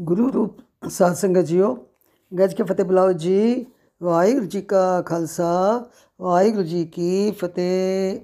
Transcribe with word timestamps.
ਗੁਰੂ 0.00 0.32
ਰੂਪ 0.32 0.88
ਸਾਧ 0.88 1.14
ਸੰਗਤ 1.14 1.40
ਜੀਓ, 1.40 1.86
ਗੱਜ 2.38 2.54
ਕੇ 2.54 2.62
ਫਤਿਹ 2.62 2.84
ਬੁਲਾਓ 2.84 3.12
ਜੀ। 3.12 3.66
ਵਾਹਿਗੁਰੂ 4.02 4.44
ਜੀ 4.44 4.60
ਕਾ 4.60 5.02
ਖਾਲਸਾ, 5.02 5.84
ਵਾਹਿਗੁਰੂ 6.20 6.62
ਜੀ 6.62 6.84
ਕੀ 6.84 7.30
ਫਤਿਹ। 7.30 8.20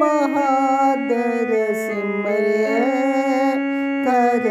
ਬਹਾਦਰ 0.02 1.50
ਸਿਮਰਿਏ 1.76 2.80
ਕਰ 4.06 4.48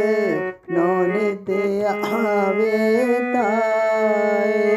ਨੋਨਿਤ 0.71 1.51
ਆਵੇ 1.51 3.19
ਤਾਏ। 3.35 4.77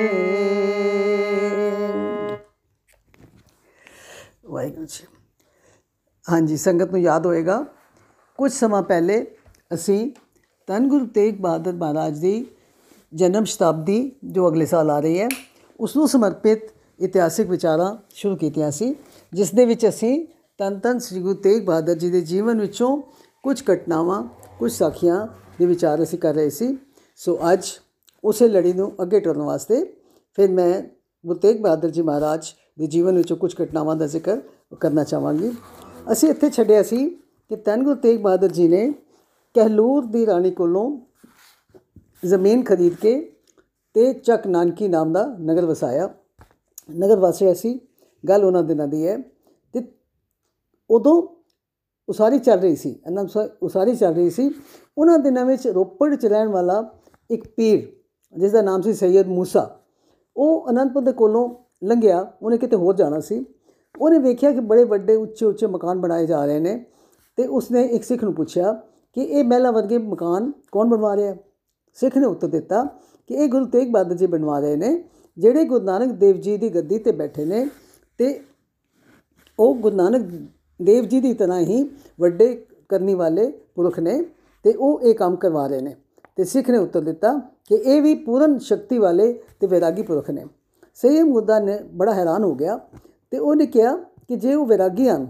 ਵਾਹਿਗੁਰੂ 4.46 4.86
ਜੀ। 4.86 5.06
ਹਾਂਜੀ, 6.32 6.58
ਸੰਗਤ 6.58 6.92
ਨੂੰ 6.92 7.02
ਯਾਦ 7.02 7.26
ਹੋਏਗਾ, 7.26 7.66
ਕੁਝ 8.40 8.52
ਸਮਾਂ 8.52 8.82
ਪਹਿਲੇ 8.84 9.26
ਅਸੀਂ 9.74 10.12
ਧੰਨ 10.68 10.88
ਗੁਰੂ 10.90 11.06
ਤੇਗ 11.06 11.36
ਬਹਾਦਰ 11.42 11.74
ਮਹਾਰਾਜ 11.74 12.20
ਦੀ 12.20 12.46
ਜਨਮ 13.14 13.44
ਸ਼ਤਾਬਦੀ 13.44 14.12
ਜੋ 14.24 14.50
ਅਗਲੇ 14.50 14.66
ਸਾਲ 14.66 14.90
ਆ 14.90 15.00
ਰਹੀ 15.00 15.20
ਹੈ 15.20 15.28
ਉਸ 15.80 15.96
ਨੂੰ 15.98 16.08
ਸਮਰਪਿਤ 16.08 16.70
ਇਤਿਹਾਸਿਕ 17.00 17.50
ਵਿਚਾਰਾਂ 17.50 17.96
ਸ਼ੁਰੂ 18.16 18.36
ਕੀਤੀਆਂ 18.36 18.72
ਸੀ, 18.72 18.96
ਜਿਸ 19.34 19.54
ਦੇ 19.56 19.66
ਵਿੱਚ 19.66 19.88
ਅਸੀਂ 19.88 20.28
ਧੰਨ 20.58 20.80
ਧੰਨ 20.80 21.00
ਸ੍ਰੀ 21.00 21.20
ਗੁਰੂ 21.20 21.34
ਤੇਗ 21.34 21.66
ਬਹਾਦਰ 21.66 21.96
ਜੀ 21.96 22.10
ਦੇ 22.10 22.22
ਜੀਵਨ 22.22 22.62
ਵਿੱਚੋਂ 22.62 22.98
ਕੁਝ 23.44 23.64
ਘਟਨਾਵਾਂ, 23.74 24.24
ਕੁਝ 24.60 24.72
ਸਾਖੀਆਂ 24.72 25.28
ਦੇ 25.60 25.66
ਵਿਚਾਰ 25.66 26.04
ਅਸੀਂ 26.04 26.20
ਕਰ 26.20 26.34
ਰਹੇ 26.34 26.50
ਸੀ। 26.50 26.78
ਸੋ 27.16 27.40
ਅੱਜ 27.54 27.66
ਉਸੇ 28.24 28.48
ਲੜੀ 28.48 28.74
ਨੂੰ 28.74 28.92
ਅੱਗੇ 29.02 29.20
ਟੁਰਨ 29.20 29.42
ਵਾਸਤੇ 29.42 29.84
ਫਿਰ 30.36 30.52
ਮੈਂ 30.52 30.82
ਗੁਰੂ 31.26 31.40
ਤੇਗ 31.40 31.62
ਬਹਾਦਰ 31.62 31.90
ਜੀ 31.90 32.02
ਮਹਾਰਾਜ 32.02 32.46
ਦੇ 32.80 32.88
ਜੀਵਨ 32.88 33.18
ਵਿੱਚੋਂ 33.18 33.38
ਕੁਝ 33.38 33.56
ਘਟਨਾਵਾਂ 33.64 33.96
ਦਾ 33.96 34.08
ਜ਼ਿਕਰ 34.08 34.42
ਕਰਨਾ 34.80 35.04
ਚਾਹਾਂਗੀ। 35.04 35.52
ਅਸੀਂ 36.12 36.30
ਇੱਥੇ 36.30 36.50
ਛੱਡਿਆ 36.50 36.84
ਸੀ 36.84 37.10
ਕਿ 37.50 37.56
ਧੰਨ 37.56 37.84
ਗੁਰੂ 37.84 37.96
ਤੇਗ 37.96 38.22
ਬਹਾਦਰ 38.22 38.52
ਜੀ 38.52 38.68
ਨੇ 38.68 38.94
ਕਹਿਲੂਰ 39.54 40.06
ਦੀ 40.06 40.26
ਰਾਣੀ 40.26 40.52
ਕੋਲੋਂ 40.52 41.00
ਜ਼ਮੀਨ 42.26 42.64
ਖਰੀਦ 42.64 42.94
ਕੇ 42.94 43.36
ਤੇ 43.94 44.14
ਚੱਕ 44.14 44.48
ਨਾਨਕੀ 44.48 44.88
ਨਾਮ 44.88 45.14
ਦਾ 45.14 45.36
ਨਗਰ 45.42 45.66
ਵਸਾਇਆ। 45.66 46.14
ਨਗਰ 46.98 47.20
ਵਸਿਆ 47.20 47.54
ਸੀ। 47.54 47.80
ਗੱਲ 48.30 48.46
ਉਹਨਾਂ 48.46 48.64
ਦਿਨਾਂ 48.64 48.88
ਦੀ 48.88 49.08
ਹੈ। 49.08 49.18
ਤੇ 49.18 49.33
ਉਦੋਂ 50.90 51.22
ਉਸਾਰੀ 52.08 52.40
ਚੱਲ 52.40 52.60
ਰਹੀ 52.60 52.76
ਸੀ, 52.76 52.90
ਇਹਨਾਂ 53.08 53.26
ਉਸਾਰੀ 53.62 53.96
ਚੱਲ 53.96 54.14
ਰਹੀ 54.14 54.30
ਸੀ। 54.30 54.50
ਉਹਨਾਂ 54.98 55.18
ਦਿਨਾਂ 55.20 55.46
ਵਿੱਚ 55.46 55.68
ਰੋਪੜ 55.68 56.14
ਚ 56.16 56.26
ਰਹਿਣ 56.26 56.48
ਵਾਲਾ 56.48 56.84
ਇੱਕ 57.30 57.48
ਪੀਰ 57.48 57.86
ਜਿਸ 58.36 58.52
ਦਾ 58.52 58.62
ਨਾਮ 58.62 58.82
ਸੀ 58.82 58.94
ਸੈਯਦ 58.94 59.28
ਮੂਸਾ, 59.28 59.70
ਉਹ 60.36 60.70
ਅਨੰਦਪੁਰ 60.70 61.04
ਦੇ 61.04 61.12
ਕੋਲੋਂ 61.12 61.50
ਲੰਘਿਆ, 61.84 62.20
ਉਹਨੇ 62.42 62.58
ਕਿਤੇ 62.58 62.76
ਹੋਰ 62.76 62.96
ਜਾਣਾ 62.96 63.20
ਸੀ। 63.20 63.46
ਉਹਨੇ 63.96 64.20
ਵੇਖਿਆ 64.20 64.52
ਕਿ 64.52 64.60
ਬੜੇ 64.60 64.84
ਵੱਡੇ 64.84 65.16
ਉੱਚੇ 65.16 65.46
ਉੱਚੇ 65.46 65.68
ਮਕਾਨ 65.68 66.00
ਬਣਾਏ 66.00 66.26
ਜਾ 66.26 66.46
ਰਹੇ 66.46 66.60
ਨੇ 66.60 66.84
ਤੇ 67.38 67.46
ਉਸਨੇ 67.48 67.84
ਇੱਕ 67.86 68.04
ਸਿੱਖ 68.04 68.24
ਨੂੰ 68.24 68.34
ਪੁੱਛਿਆ 68.34 68.72
ਕਿ 69.16 69.22
ਇਹ 69.22 69.44
ਮਹਿਲਾ 69.44 69.72
ਵਰਗੇ 69.72 69.98
ਮਕਾਨ 69.98 70.52
ਕੌਣ 70.72 70.88
ਬਣਵਾ 70.88 71.16
ਰਿਹਾ 71.16 71.36
ਸਿੱਖ 71.98 72.18
ਨੇ 72.18 72.26
ਉੱਤਰ 72.26 72.48
ਦਿੱਤਾ 72.48 72.84
ਕਿ 73.30 73.34
ਇਹ 73.34 73.48
ਗੁਰੂ 73.50 73.66
ਤੇਗ 73.66 73.92
ਬਹਾਦਰ 73.92 74.16
ਜੀ 74.16 74.26
ਬਣਵਾ 74.26 74.60
ਰਹੇ 74.60 74.76
ਨੇ, 74.76 75.04
ਜਿਹੜੇ 75.38 75.64
ਗੁਰੂ 75.64 75.86
ਨਾਨਕ 75.86 76.12
ਦੇਵ 76.12 76.38
ਜੀ 76.38 76.58
ਦੀ 76.58 76.70
ਗੱਦੀ 76.70 76.98
ਤੇ 77.00 77.12
ਬੈਠੇ 77.12 77.46
ਨੇ 77.46 77.68
ਤੇ 78.20 78.40
ਉਹ 79.60 79.76
ਗੁਰੂ 79.76 79.96
ਨਾਨਕ 79.96 80.22
ਦੇਵ 80.82 81.06
ਜੀ 81.06 81.20
ਦੀ 81.22 81.34
ਤਰ੍ਹਾਂ 81.34 81.60
ਹੀ 81.60 81.84
ਵੱਡੇ 82.20 82.66
ਕਰਨੀ 82.90 83.14
ਵਾਲੇ 83.14 83.52
ਪੁਰਖ 83.76 84.00
ਨੇ 84.00 84.22
ਤੇ 84.66 84.74
ਉਹ 84.74 85.02
ਇਹ 85.02 85.16
ਕੰਮ 85.16 85.36
ਕਰਵਾ 85.36 85.68
ਰਹੇ 85.68 85.82
ਨੇ। 85.82 85.96
ਤੇ 86.36 86.44
ਸਿੱਖ 86.44 86.70
ਨੇ 86.70 86.78
ਉੱਤਰ 86.78 87.02
ਦਿੱਤਾ 87.02 87.34
ਕਿ 87.70 87.76
ਇਹ 87.76 88.02
ਵੀ 88.02 88.14
ਪੂਰਨ 88.16 88.58
ਸ਼ਕਤੀ 88.60 88.98
ਵਾਲੇ 88.98 89.34
ਤੇ 89.60 89.68
ਵੈਰਾਗੀ 89.68 90.02
ਪੁਰਖ 90.02 90.30
ਨੇ। 90.30 90.46
ਸਈਦ 90.96 91.22
ਮੁੱਦਾ 91.22 91.60
ਨੇ 91.60 91.80
ਬੜਾ 91.94 92.14
ਹੈਰਾਨ 92.14 92.44
ਹੋ 92.44 92.54
ਗਿਆ 92.56 92.80
ਤੇ 93.32 93.38
ਉਹਨੇ 93.38 93.66
ਕਿਹਾ 93.66 93.96
ਕਿ 94.28 94.36
ਜੇ 94.36 94.54
ਉਹ 94.54 94.66
ਵੈਰਾਗੀ 94.66 95.10
ਹਨ 95.10 95.28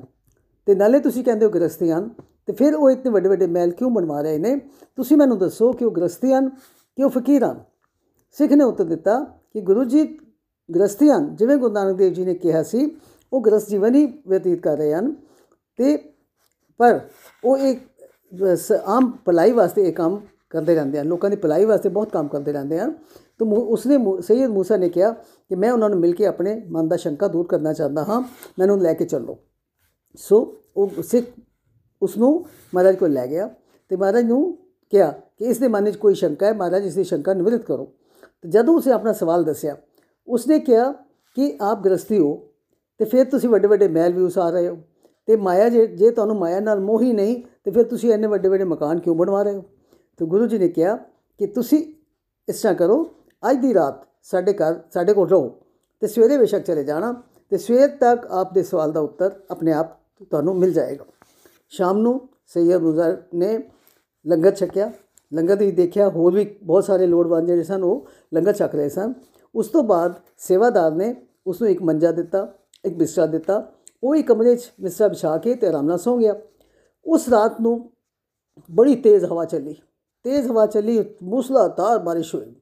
ਤੇ 0.67 0.75
ਨਾਲੇ 0.75 0.99
ਤੁਸੀਂ 0.99 1.23
ਕਹਿੰਦੇ 1.23 1.45
ਹੋ 1.45 1.51
ਗ੍ਰਸਤੀ 1.51 1.91
ਹਨ, 1.91 2.09
ਤੇ 2.45 2.53
ਫਿਰ 2.53 2.75
ਉਹ 2.75 2.89
ਇਤਨੇ 2.91 3.11
ਵੱਡੇ 3.11 3.29
ਵੱਡੇ 3.29 3.47
ਮਹਿਲ 3.47 3.71
ਕਿਉਂ 3.71 3.89
ਬਣਵਾ 3.91 4.21
ਰਹੇ 4.21 4.37
ਨੇ? 4.37 4.55
ਤੁਸੀਂ 4.95 5.17
ਮੈਨੂੰ 5.17 5.37
ਦੱਸੋ 5.37 5.71
ਕਿ 5.71 5.85
ਉਹ 5.85 5.91
ਗ੍ਰਸਤੀ 5.91 6.33
ਹਨ 6.33 6.49
ਕਿ 6.49 7.03
ਉਹ 7.03 7.09
ਫਕੀਰ 7.09 7.43
ਹਨ? 7.43 7.59
ਸਿੱਖ 8.31 8.53
ਨੇ 8.53 8.63
ਉੱਤਰ 8.63 8.83
ਦਿੱਤਾ 8.83 9.19
ਕਿ 9.53 9.61
ਗੁਰੂ 9.61 9.83
ਜੀ 9.83 10.19
ਗ੍ਰਸਤੀ 10.75 11.09
ਹਨ। 11.09 11.35
ਜਿਵੇਂ 11.35 11.57
ਗੁਰੂ 11.57 11.73
ਨਾਨਕ 11.73 11.97
ਦੇਵ 11.97 12.13
ਜੀ 12.13 12.25
ਨੇ 12.25 12.33
ਕਿਹਾ 12.33 12.63
ਸੀ, 12.63 12.91
ਉਹ 13.33 13.41
ਗ੍ਰਸਤ 13.41 13.69
ਜੀਵਨ 13.69 13.95
ਹੀ 13.95 14.05
ਬਤੀਤ 14.27 14.59
ਕਰ 14.59 14.77
ਰਹੇ 14.77 14.93
ਹਨ। 14.93 15.15
ਤੇ 15.77 15.97
ਪਰ 16.79 16.99
ਉਹ 17.43 17.57
ਇੱਕ 17.57 17.81
ਆਮ 18.85 19.11
ਭਲਾਈ 19.25 19.51
ਵਾਸਤੇ 19.51 19.87
ਇਹ 19.87 19.93
ਕੰਮ 19.93 20.19
ਕਰਦੇ 20.49 20.75
ਰਹਿੰਦੇ 20.75 20.99
ਹਨ। 20.99 21.05
ਲੋਕਾਂ 21.05 21.29
ਦੀ 21.29 21.35
ਭਲਾਈ 21.35 21.65
ਵਾਸਤੇ 21.65 21.89
ਬਹੁਤ 21.89 22.11
ਕੰਮ 22.11 22.27
ਕਰਦੇ 22.27 22.51
ਰਹਿੰਦੇ 22.53 22.79
ਹਨ। 22.79 22.91
ਤਾਂ 23.39 23.47
ਉਸਨੇ 23.47 23.97
ਸੈਯਦ 24.21 24.49
ਮੂਸਾ 24.49 24.77
ਨੇ 24.77 24.89
ਕਿਹਾ 24.89 25.11
ਕਿ 25.11 25.55
ਮੈਂ 25.55 25.71
ਉਹਨਾਂ 25.71 25.89
ਨੂੰ 25.89 25.99
ਮਿਲ 25.99 26.13
ਕੇ 26.15 26.25
ਆਪਣੇ 26.25 26.61
ਮਨ 26.69 26.87
ਦਾ 26.87 26.95
ਸ਼ੰਕਾ 26.95 27.27
ਦੂਰ 27.27 27.47
ਕਰਨਾ 27.47 27.73
ਚਾਹੁੰਦਾ 27.73 28.03
ਹਾਂ। 28.03 28.21
ਮੈਨੂੰ 28.59 28.79
ਲੈ 28.81 28.93
ਕੇ 28.93 29.05
ਚੱਲੋ। 29.05 29.37
ਸੋ 30.15 30.57
ਉਹ 30.77 31.01
ਸਿੱਖ 31.03 31.27
ਉਸ 32.01 32.17
ਨੂੰ 32.17 32.45
ਮਹਾਰਾਜ 32.75 32.95
ਕੋਲ 32.95 33.11
ਲੈ 33.11 33.27
ਗਿਆ 33.27 33.49
ਤੇ 33.89 33.95
ਮਹਾਰਾਜ 33.95 34.25
ਨੂੰ 34.25 34.57
ਕਿਹਾ 34.91 35.11
ਕਿ 35.37 35.45
ਇਸ 35.45 35.57
ਦੇ 35.57 35.67
ਮਨ 35.67 35.83
ਵਿੱਚ 35.83 35.95
ਕੋਈ 35.97 36.13
ਸ਼ੰਕਾ 36.13 36.45
ਹੈ, 36.45 36.53
ਮਹਾਰਾਜ 36.53 36.85
ਇਸ 36.85 36.95
ਦੀ 36.95 37.03
ਸ਼ੰਕਾ 37.03 37.33
ਨਿਵਰਤ 37.33 37.61
ਕਰੋ। 37.61 37.85
ਤੇ 38.41 38.49
ਜਦੋਂ 38.49 38.77
ਉਸੇ 38.77 38.91
ਆਪਣਾ 38.91 39.13
ਸਵਾਲ 39.13 39.43
ਦੱਸਿਆ, 39.43 39.75
ਉਸਨੇ 40.27 40.59
ਕਿਹਾ 40.59 40.91
ਕਿ 41.35 41.57
ਆਪ 41.61 41.83
ਗ੍ਰਸਤੀ 41.85 42.17
ਹੋ 42.19 42.33
ਤੇ 42.97 43.05
ਫਿਰ 43.05 43.25
ਤੁਸੀਂ 43.25 43.49
ਵੱਡੇ 43.49 43.67
ਵੱਡੇ 43.67 43.87
ਮਹਿਲ 43.87 44.13
ਵੀ 44.13 44.23
ਉਸਾਰ 44.23 44.51
ਰਹੇ 44.51 44.67
ਹੋ। 44.67 44.77
ਤੇ 45.27 45.35
ਮਾਇਆ 45.35 45.69
ਜੇ 45.69 45.85
ਜੇ 45.87 46.09
ਤੁਹਾਨੂੰ 46.09 46.35
ਮਾਇਆ 46.35 46.59
ਨਾਲ 46.59 46.79
ਮੋਹ 46.79 47.01
ਹੀ 47.01 47.11
ਨਹੀਂ, 47.13 47.41
ਤੇ 47.63 47.71
ਫਿਰ 47.71 47.83
ਤੁਸੀਂ 47.83 48.13
ਇੰਨੇ 48.13 48.27
ਵੱਡੇ 48.27 48.49
ਵੱਡੇ 48.49 48.63
ਮਕਾਨ 48.63 48.99
ਕਿਉਂ 48.99 49.15
ਬਣਵਾ 49.15 49.43
ਰਹੇ 49.43 49.55
ਹੋ? 49.55 49.63
ਤੇ 50.19 50.25
ਗੁਰੂ 50.25 50.45
ਜੀ 50.45 50.57
ਨੇ 50.57 50.67
ਕਿਹਾ 50.67 50.95
ਕਿ 51.39 51.47
ਤੁਸੀਂ 51.47 51.83
ਇਸ 52.47 52.61
ਤਰ੍ਹਾਂ 52.61 52.75
ਕਰੋ, 52.75 53.03
ਅੱਜ 53.43 53.57
ਦੀ 53.57 53.73
ਰਾਤ 53.73 54.01
ਸਾਡੇ 54.23 54.53
ਘਰ, 54.53 54.79
ਸਾਡੇ 54.93 55.13
ਕੋਲ 55.13 55.29
ਰਹੋ 55.29 55.49
ਤੇ 56.01 56.07
ਸਵੇਰੇ 56.07 56.37
ਬੇਸ਼ੱਕ 56.37 56.65
ਚਲੇ 56.65 56.83
ਜਾਣਾ 56.83 57.13
ਤੇ 57.51 57.57
ਸਵੇਰ 57.57 57.87
ਤੱਕ 57.89 58.25
ਆਪ 58.31 58.53
ਦੇ 58.53 58.63
ਸਵਾਲ 58.63 58.91
ਦਾ 58.91 58.99
ਉੱਤਰ 58.99 59.31
ਆਪਣੇ 59.51 59.73
ਆਪ 59.73 59.97
ਤੁਹਾਨੂੰ 60.31 60.55
ਮਿਲ 60.55 60.73
ਜਾਏਗਾ। 60.73 61.05
ਸ਼ਾਮ 61.71 61.97
ਨੂੰ 61.97 62.19
ਸੈਯਦ 62.47 62.81
ਮੁਜ਼ਰ 62.81 63.17
ਨੇ 63.33 63.57
ਲੰਗਰ 64.25 64.55
ਛਕਿਆ, 64.55 64.91
ਲੰਗਰ 65.31 65.55
ਦੀ 65.55 65.71
ਦੇਖਿਆ 65.71 66.09
ਹੋਰ 66.09 66.33
ਵੀ 66.33 66.45
ਬਹੁਤ 66.63 66.83
ਸਾਰੇ 66.85 67.07
ਲੋੜਵੰਦ 67.07 67.47
ਜਿਹੜੇ 67.47 67.63
ਸਨ 67.63 67.83
ਉਹ 67.83 68.07
ਲੰਗਰ 68.33 68.53
ਛਕ 68.53 68.75
ਰਹੇ 68.75 68.89
ਸਨ। 68.89 69.13
ਉਸ 69.55 69.67
ਤੋਂ 69.67 69.83
ਬਾਅਦ 69.83 70.13
ਸੇਵਾਦਾਰ 70.37 70.91
ਨੇ 70.91 71.15
ਉਸ 71.47 71.61
ਨੂੰ 71.61 71.69
ਇੱਕ 71.69 71.81
ਮੰਜਾ 71.81 72.11
ਦਿੱਤਾ, 72.11 72.47
ਇੱਕ 72.85 72.95
ਬਿਸਤਰਾ 72.95 73.25
ਦਿੱਤਾ 73.25 73.71
ਉਹ 74.03 74.15
ਇੱਕ 74.15 74.27
ਕਮਰੇ 74.27 74.55
'ਚ 74.55 74.71
ਬਿਸਤਰਾ 74.81 75.07
ਵਿਛਾ 75.07 75.37
ਕੇ 75.37 75.55
ਤੇ 75.55 75.67
ਆਰਾਮ 75.67 75.85
ਨਾਲ 75.85 75.97
ਸੌਂ 75.97 76.17
ਗਿਆ। 76.17 76.35
ਉਸ 77.05 77.29
ਰਾਤ 77.29 77.61
ਨੂੰ 77.61 77.91
ਬੜੀ 78.71 78.95
ਤੇਜ਼ 78.95 79.25
ਹਵਾ 79.25 79.45
ਚੱਲੀ। 79.45 79.75
ਤੇਜ਼ 80.23 80.47
ਹਵਾ 80.47 80.65
ਚੱਲੀ, 80.65 81.05
ਮੂਸਲਾਧਾਰ 81.23 81.99
ਬਾਰਿਸ਼ 81.99 82.35
ਹੋਈ। 82.35 82.55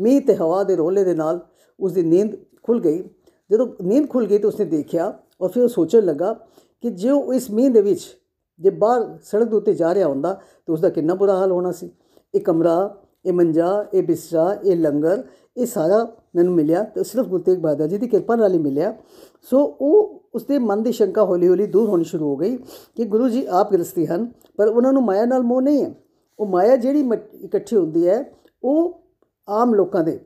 ਮੀਂਹ 0.00 0.20
ਤੇ 0.20 0.36
ਹਵਾ 0.36 0.64
ਦੇ 0.64 0.76
ਰੋਲੇ 0.76 1.04
ਦੇ 1.04 1.14
ਨਾਲ 1.14 1.40
ਉਸ 1.80 1.92
ਦੀ 1.92 2.02
ਨੀਂਦ 2.02 2.36
ਖੁੱਲ 2.62 2.80
ਗਈ। 2.80 3.08
ਜਦੋਂ 3.50 3.68
ਨੀਂਦ 3.82 4.08
ਖੁੱਲ 4.08 4.26
ਗਈ 4.26 4.38
ਤਾਂ 4.38 4.48
ਉਸਨੇ 4.48 4.66
ਦੇਖਿਆ 4.66 5.18
ਔਰ 5.40 5.48
ਫਿਰ 5.48 5.62
ਉਹ 5.62 5.68
ਸੋਚਣ 5.68 6.02
ਲੱਗਾ 6.02 6.32
ਕਿ 6.80 6.90
ਜੇ 6.90 7.10
ਉਹ 7.10 7.34
ਇਸ 7.34 7.50
ਮੀਂਹ 7.50 7.70
ਦੇ 7.70 7.82
ਵਿੱਚ 7.82 8.16
ਜੇ 8.60 8.70
ਬਾਹਰ 8.70 9.18
ਸੜਕ 9.22 9.44
ਦੇ 9.44 9.56
ਉੱਤੇ 9.56 9.74
ਜਾ 9.74 9.94
ਰਿਹਾ 9.94 10.08
ਹੁੰਦਾ 10.08 10.32
ਤਾਂ 10.66 10.74
ਉਸ 10.74 10.80
ਦਾ 10.80 10.88
ਕਿੰਨਾ 10.88 11.14
ਬੁਰਾ 11.14 11.36
ਹਾਲ 11.36 11.50
ਹੋਣਾ 11.50 11.72
ਸੀ। 11.72 11.90
ਇਹ 12.34 12.40
ਕਮਰਾ, 12.40 12.96
ਇਹ 13.24 13.32
ਮੰਜਾ, 13.32 13.86
ਇਹ 13.94 14.02
ਬਿਸਰਾ 14.02 14.56
ਇਹ 14.64 14.76
ਲੰਗਰ, 14.76 15.22
ਇਹ 15.56 15.66
ਸਾਰਾ 15.66 16.16
ਮੈਨੂੰ 16.34 16.54
ਮਿਲਿਆ 16.54 16.82
ਤੇ 16.84 17.04
ਸਿਰਫ 17.04 17.26
ਗੁਰੂ 17.26 17.42
ਤੇਗ 17.42 17.58
ਬਹਾਦਰ 17.58 17.86
ਜੀ 17.86 17.98
ਦੀ 17.98 18.08
ਕਿਰਪਾ 18.08 18.36
ਨਾਲ 18.36 18.52
ਹੀ 18.52 18.58
ਮਿਲਿਆ। 18.58 18.94
ਸੋ 19.42 19.76
ਉਹ 19.80 20.23
ਉਸਦੇ 20.34 20.58
ਮਨ 20.58 20.82
ਦੀ 20.82 20.92
ਸ਼ੰਕਾ 20.92 21.24
ਹੌਲੀ 21.24 21.48
ਹੌਲੀ 21.48 21.66
ਦੂਰ 21.66 21.88
ਹੋਣੀ 21.88 22.04
ਸ਼ੁਰੂ 22.04 22.28
ਹੋ 22.28 22.36
ਗਈ 22.36 22.56
ਕਿ 22.96 23.04
ਗੁਰੂ 23.04 23.28
ਜੀ 23.28 23.46
ਆਪ 23.46 23.72
ਗ੍ਰਸਤੀ 23.72 24.06
ਹਨ, 24.06 24.30
ਪਰ 24.56 24.68
ਉਹਨਾਂ 24.68 24.92
ਨੂੰ 24.92 25.02
ਮਾਇਆ 25.02 25.24
ਨਾਲ 25.24 25.42
ਮੋਹ 25.42 25.62
ਨਹੀਂ 25.62 25.84
ਹੈ। 25.84 25.94
ਉਹ 26.38 26.46
ਮਾਇਆ 26.46 26.76
ਜਿਹੜੀ 26.76 27.02
ਮਟ- 27.02 27.36
ਇਕੱਠੀ 27.36 27.76
ਹੁੰਦੀ 27.76 28.08
ਹੈ, 28.08 28.24
ਉਹ 28.62 29.02
ਆਮ 29.48 29.74
ਲੋਕਾਂ 29.74 30.04
ਦੇ 30.04 30.20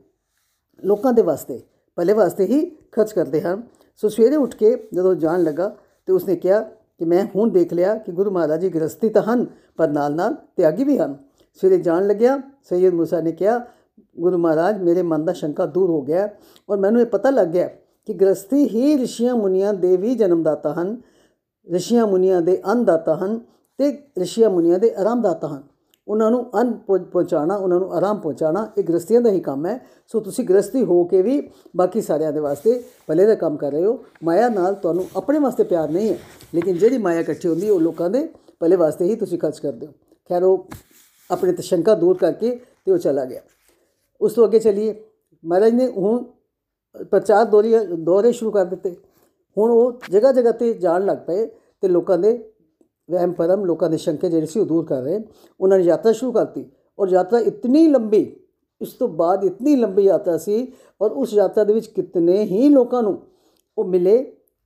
ਲੋਕਾਂ 0.83 1.13
ਦੇ 1.13 1.21
ਵਾਸਤੇ, 1.21 1.61
ਭਲੇ 1.95 2.13
ਵਾਸਤੇ 2.13 2.45
ਹੀ 2.45 2.65
ਖਰਚ 2.65 3.13
ਕਰਦੇ 3.13 3.41
ਹਨ। 3.41 3.63
ਸੋ 3.97 4.09
ਸਵੇਰੇ 4.09 4.35
ਉੱਠ 4.35 4.55
ਕੇ 4.55 4.87
ਜਦੋਂ 4.93 5.15
ਜਾਣ 5.15 5.43
ਲੱਗਾ 5.43 5.75
ਤੇ 6.05 6.13
ਉਸਨੇ 6.13 6.35
ਕਿਹਾ 6.35 6.61
ਕਿ 6.97 7.05
ਮੈਂ 7.05 7.27
ਹੁਣ 7.35 7.51
ਦੇਖ 7.51 7.73
ਲਿਆ 7.73 7.95
ਕਿ 7.95 8.11
ਗੁਰੂ 8.11 8.31
ਮਹਾਰਾਜ 8.31 8.61
ਜੀ 8.61 8.69
ਗ੍ਰਸਤੀ 8.69 9.09
ਤਾਂ 9.09 9.21
ਹਨ, 9.21 9.45
ਪਰ 9.77 9.87
ਨਾਲ 9.87 10.15
ਨਾਲ 10.15 10.35
ਤਿਆਗੀ 10.55 10.83
ਵੀ 10.83 10.97
ਹਨ। 10.97 11.17
ਸਵੇਰੇ 11.61 11.77
ਜਾਣ 11.77 12.07
ਲੱਗਿਆ, 12.07 12.41
ਸੈਯਦ 12.69 12.93
ਮੂਸਾ 12.93 13.21
ਨੇ 13.21 13.31
ਕਿਹਾ, 13.31 13.59
ਗੁਰੂ 14.19 14.37
ਮਹਾਰਾਜ, 14.37 14.81
ਮੇਰੇ 14.81 15.01
ਮਨ 15.01 15.25
ਦਾ 15.25 15.33
ਸ਼ੰਕਾ 15.33 15.65
ਦੂਰ 15.65 15.89
ਹੋ 15.89 16.01
ਗਿਆ 16.01 16.29
ਔਰ 16.69 16.77
ਮੈਨੂੰ 16.77 17.01
ਇਹ 17.01 17.05
ਪਤਾ 17.05 17.29
ਲੱਗ 17.29 17.47
ਗਿਆ 17.47 17.69
ਕਿ 18.05 18.13
ਗ੍ਰਸਤੀ 18.13 18.67
ਹੀ 18.67 18.97
ਰਿਸ਼ੀਆਂ 18.97 19.35
ਮੁਨੀਆਂ 19.35 19.73
ਦੇ 19.73 19.97
ਵੀ 19.97 20.15
ਜਨਮਦਾਤਾ 20.15 20.73
ਹਨ, 20.73 21.01
ਰਿਸ਼ੀਆਂ 21.71 22.07
ਮੁਨੀਆਂ 22.07 22.41
ਦੇ 22.41 22.61
ਅੰਨਦਾਤਾ 22.71 23.15
ਹਨ 23.15 23.39
ਤੇ 23.77 23.91
ਰਿਸ਼ੀਆਂ 24.17 24.49
ਮੁਨੀਆਂ 24.49 24.79
ਦੇ 24.79 24.93
ਆਰਾਮਦਾਤਾ 24.95 25.47
ਹਨ। 25.47 25.63
ਉਹਨਾਂ 26.07 26.31
ਨੂੰ 26.31 26.49
ਅੰਨ 26.59 26.73
ਪਹੁੰਚਾਣਾ 27.03 27.55
ਉਹਨਾਂ 27.55 27.79
ਨੂੰ 27.79 27.93
ਆਰਾਮ 27.93 28.19
ਪਹੁੰਚਾਣਾ 28.19 28.71
ਇਹ 28.77 28.83
ਗ੍ਰਸਤੀਆਂ 28.83 29.21
ਦਾ 29.21 29.29
ਹੀ 29.29 29.39
ਕੰਮ 29.39 29.65
ਹੈ। 29.65 29.79
ਸੋ 30.07 30.19
ਤੁਸੀਂ 30.19 30.45
ਗ੍ਰਸਤੀ 30.45 30.83
ਹੋ 30.83 31.03
ਕੇ 31.03 31.21
ਵੀ 31.21 31.49
ਬਾਕੀ 31.75 32.01
ਸਾਰਿਆਂ 32.01 32.33
ਦੇ 32.33 32.39
ਵਾਸਤੇ 32.39 32.83
ਭਲੇ 33.07 33.25
ਦਾ 33.25 33.35
ਕੰਮ 33.35 33.57
ਕਰ 33.57 33.71
ਰਹੇ 33.71 33.85
ਹੋ। 33.85 33.99
ਮਾਇਆ 34.23 34.49
ਨਾਲ 34.49 34.73
ਤੁਹਾਨੂੰ 34.73 35.05
ਆਪਣੇ 35.15 35.39
ਵਾਸਤੇ 35.39 35.63
ਪਿਆਰ 35.63 35.89
ਨਹੀਂ 35.89 36.09
ਹੈ, 36.09 36.17
ਲੇਕਿਨ 36.55 36.77
ਜਿਹੜੀ 36.77 36.97
ਮਾਇਆ 36.97 37.19
ਇਕੱਠੀ 37.19 37.49
ਹੁੰਦੀ 37.49 37.69
ਉਹ 37.69 37.79
ਲੋਕਾਂ 37.79 38.09
ਦੇ 38.09 38.29
ਭਲੇ 38.59 38.75
ਵਾਸਤੇ 38.75 39.05
ਹੀ 39.05 39.15
ਤੁਸੀਂ 39.15 39.39
ਖਰਚ 39.39 39.59
ਕਰਦੇ 39.59 39.87
ਹੋ। 39.87 39.91
ਖੈਰ, 40.29 40.43
ਉਹ 40.43 40.67
ਆਪਣੇ 41.31 41.51
ਤਸ਼ੰਕਾ 41.51 41.95
ਦੂਰ 41.95 42.17
ਕਰਕੇ 42.17 42.55
ਤੇ 42.55 42.91
ਉਹ 42.91 42.97
ਚਲਾ 42.97 43.25
ਗਿਆ। 43.25 43.41
ਉਸ 44.21 44.33
ਤੋਂ 44.33 44.45
ਅੱਗੇ 44.45 44.59
ਚਲੀਏ। 44.59 45.03
ਮਹਾਰਾਜ 45.45 45.73
ਨੇ 45.73 45.87
ਹੁਣ 45.87 46.23
ਪ੍ਰਚਾਰ 46.95 47.45
ਦੋਰੀ 47.45 47.73
ਦੌਰੇ 47.97 48.31
ਸ਼ੁਰੂ 48.31 48.51
ਕਰ 48.51 48.65
ਦਿੱਤੇ। 48.65 48.95
ਹੁਣ 49.57 49.71
ਉਹ 49.71 49.99
ਜਗ੍ਹਾ 50.11 50.31
ਜਗ੍ਹਾ 50.31 50.51
ਤੇ 50.51 50.73
ਜਾਣ 50.73 51.05
ਲੱਗ 51.05 51.17
ਪਏ 51.27 51.45
ਤੇ 51.83 51.87
ਲੋਕਾਂ 51.87 52.17
ਦੇ 52.17 52.37
ਵਹਿਮ 53.09 53.31
ਪਰਮ 53.33 53.65
ਲੋਕਾਂ 53.65 53.89
ਦੇ 53.89 53.97
ਸ਼ੰਕੇ 53.97 54.29
ਜਿਹੜੇ 54.29 54.45
ਸੀ 54.45 54.59
ਉਹ 54.59 54.65
ਦੂਰ 54.65 54.85
ਕਰ 54.85 55.01
ਰਹੇ। 55.01 55.19
ਉਹਨਾਂ 55.59 55.77
ਨੇ 55.77 55.83
ਯਾਤਰਾ 55.83 56.11
ਸ਼ੁਰੂ 56.11 56.31
ਕਰਤੀ 56.31 56.65
ਔਰ 56.99 57.09
ਯਾਤਰਾ 57.09 57.39
ਇਤਨੀ 57.39 57.87
ਲੰਬੀ, 57.87 58.21
ਇਸ 58.81 58.93
ਤੋਂ 58.93 59.07
ਬਾਅਦ 59.07 59.43
ਇਤਨੀ 59.43 59.75
ਲੰਬੀ 59.75 60.03
ਯਾਤਰਾ 60.03 60.37
ਸੀ 60.37 60.71
ਔਰ 61.01 61.11
ਉਸ 61.11 61.33
ਯਾਤਰਾ 61.33 61.63
ਦੇ 61.63 61.73
ਵਿੱਚ 61.73 61.87
ਕਿਤਨੇ 61.87 62.43
ਹੀ 62.43 62.69
ਲੋਕਾਂ 62.69 63.01
ਨੂੰ 63.03 63.17
ਉਹ 63.77 63.85
ਮਿਲੇ। 63.85 64.17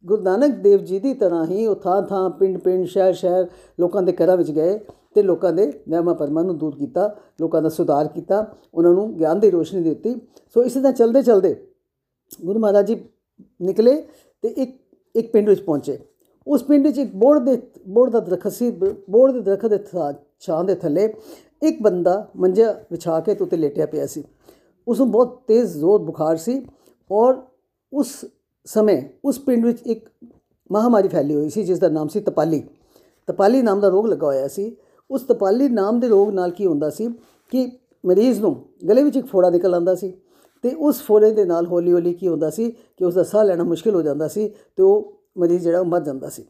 ਗੁਰੂ 0.05 0.21
ਨਾਨਕ 0.21 0.55
ਦੇਵ 0.61 0.79
ਜੀ 0.79 0.99
ਦੀ 0.99 1.13
ਤਰ੍ਹਾਂ 1.13 1.45
ਹੀ 1.45 1.65
ਉਹ 1.65 1.75
ਥਾਂ 1.75 2.01
ਥਾਂ, 2.01 2.29
ਪਿੰਡ 2.29 2.57
ਪਿੰਡ, 2.57 2.85
ਸ਼ਹਿਰ 2.85 3.13
ਸ਼ਹਿਰ 3.13 3.45
ਲੋਕਾਂ 3.79 4.01
ਦੇ 4.01 4.13
ਘਰਾਂ 4.13 4.37
ਵਿੱਚ 4.37 4.51
ਗਏ 4.51 4.77
ਤੇ 5.15 5.21
ਲੋਕਾਂ 5.21 5.51
ਦੇ 5.53 5.71
ਵਹਿਮਾਂ 5.89 6.15
ਪਰਮਾਂ 6.15 6.43
ਨੂੰ 6.43 6.57
ਦੂਰ 6.57 6.75
ਕੀਤਾ, 6.75 7.15
ਲੋਕਾਂ 7.41 7.61
ਦਾ 7.61 7.69
ਸੁਧਾਰ 7.69 8.07
ਕੀਤਾ, 8.07 8.45
ਉਹਨਾਂ 8.73 8.93
ਨੂੰ 8.93 9.13
ਗਿਆਨ 9.17 9.39
ਦੀ 9.39 9.51
ਰੋਸ਼ਨੀ 9.51 9.81
ਦਿੱਤੀ। 9.83 10.15
ਸੋ 10.55 10.63
ਇਸੇ 10.63 10.79
ਤਰ੍ਹਾਂ 10.79 10.93
ਚਲਦੇ 10.93 11.21
ਚਲਦੇ 11.21 11.55
ਗੁਰੂ 12.41 12.59
ਮਹਾਰਾਜ 12.59 12.87
ਜੀ 12.87 12.95
ਨਿਕਲੇ 13.61 14.01
ਤੇ 14.43 14.49
ਇੱਕ 14.49 14.75
ਇੱਕ 15.15 15.31
ਪਿੰਡ 15.31 15.49
ਵਿੱਚ 15.49 15.61
ਪਹੁੰਚੇ। 15.61 15.97
ਉਸ 16.47 16.63
ਪਿੰਡ 16.63 16.85
ਵਿੱਚ 16.87 16.97
ਇੱਕ 16.97 17.15
ਬੋੜ 17.15 17.37
ਦੇ, 17.39 17.57
ਬੋੜ 17.87 18.09
ਦਾ 18.09 18.19
ਦਰਖਤ 18.19 18.51
ਸੀ 18.51 18.69
ਬੋੜ 18.71 19.31
ਦੇ 19.31 19.39
ਦਰਖਤ 19.39 19.65
ਦੇ 19.65 19.79
ਛਾਂ 20.39 20.63
ਦੇ 20.63 20.75
ਥੱਲੇ 20.75 21.13
ਇੱਕ 21.63 21.81
ਬੰਦਾ 21.81 22.15
ਮੰਜਾ 22.37 22.71
ਵਿਛਾ 22.91 23.19
ਕੇ 23.19 23.35
ਉੱਤੇ 23.41 23.57
ਲੇਟਿਆ 23.57 23.85
ਪਿਆ 23.85 24.05
ਸੀ। 24.05 24.23
ਉਸ 24.87 24.99
ਨੂੰ 24.99 25.11
ਬਹੁਤ 25.11 25.41
ਤੇਜ਼ 25.47 25.77
ਜ਼ੋਰ 25.77 26.01
ਬੁਖਾਰ 26.01 26.37
ਸੀ 26.37 26.61
ਔਰ 27.11 27.35
ਉਸ 27.93 28.25
ਸਮੇਂ 28.65 29.01
ਉਸ 29.25 29.39
ਪਿੰਡ 29.39 29.65
ਵਿੱਚ 29.65 29.81
ਇੱਕ 29.81 30.09
ਮਹਾਮਾਰੀ 30.71 31.07
ਫੈਲੀ 31.07 31.35
ਹੋਈ 31.35 31.49
ਸੀ, 31.49 31.63
ਜਿਸ 31.63 31.79
ਦਾ 31.79 31.89
ਨਾਮ 31.89 32.07
ਸੀ 32.07 32.19
ਤਪਾਲੀ। 32.19 32.63
ਤਪਾਲੀ 33.27 33.61
ਨਾਮ 33.61 33.79
ਦਾ 33.79 33.87
ਰੋਗ 33.87 34.07
ਲੱਗਾ 34.07 34.27
ਹੋਇਆ 34.27 34.47
ਸੀ। 34.47 34.75
ਉਸ 35.11 35.21
ਤਪਾਲੀ 35.21 35.67
ਨਾਮ 35.69 35.99
ਦੇ 35.99 36.07
ਰੋਗ 36.07 36.29
ਨਾਲ 36.29 36.51
ਕੀ 36.51 36.65
ਹੁੰਦਾ 36.65 36.89
ਸੀ 36.89 37.07
ਕਿ 37.51 37.71
ਮਰੀਜ਼ 38.05 38.39
ਨੂੰ 38.41 38.55
ਗਲੇ 38.89 39.03
ਵਿੱਚ 39.03 39.17
ਇੱਕ 39.17 39.27
ਫੋੜਾ 39.27 39.49
ਨਿਕਲ 39.49 39.73
ਆਉਂਦਾ 39.73 39.95
ਸੀ। 39.95 40.13
ਤੇ 40.63 40.69
ਉਸ 40.69 41.01
ਫੋੜੇ 41.01 41.31
ਦੇ 41.31 41.45
ਨਾਲ 41.45 41.65
ਹੌਲੀ 41.67 41.93
ਹੌਲੀ 41.93 42.13
ਕੀ 42.13 42.27
ਹੁੰਦਾ 42.27 42.49
ਸੀ 42.49 42.69
ਕਿ 42.71 43.05
ਉਸ 43.05 43.13
ਦਾ 43.13 43.23
ਸਾਹ 43.23 43.43
ਲੈਣਾ 43.43 43.63
ਮੁਸ਼ਕਿਲ 43.63 43.95
ਹੋ 43.95 44.01
ਜਾਂਦਾ 44.01 44.27
ਸੀ 44.27 44.49
ਤੇ 44.75 44.83
ਉਹ 44.83 45.13
ਮਰੀਜ਼ 45.37 45.63
ਜਿਹੜਾ 45.63 45.83
ਮਰ 45.83 46.01
ਜਾਂਦਾ 46.01 46.29
ਸੀ। 46.29 46.45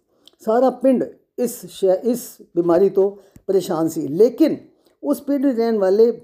ਸਾਰਾ 0.46 0.70
ਪਿੰਡ 0.70 1.04
ਇਸ 1.40 1.66
ਇਸ 2.04 2.20
ਬਿਮਾਰੀ 2.56 2.90
ਤੋਂ 2.90 3.12
ਪਰੇਸ਼ਾਨ 3.48 3.88
ਸੀ। 3.88 4.08
ਲੇਕਿਨ 4.08 4.58
ਉਸ 5.04 5.22
ਪਿੰਡ 5.22 5.46
ਦੇ 5.46 5.52
ਰਹਿਣ 5.52 5.78
ਵਾਲੇ 5.78 6.22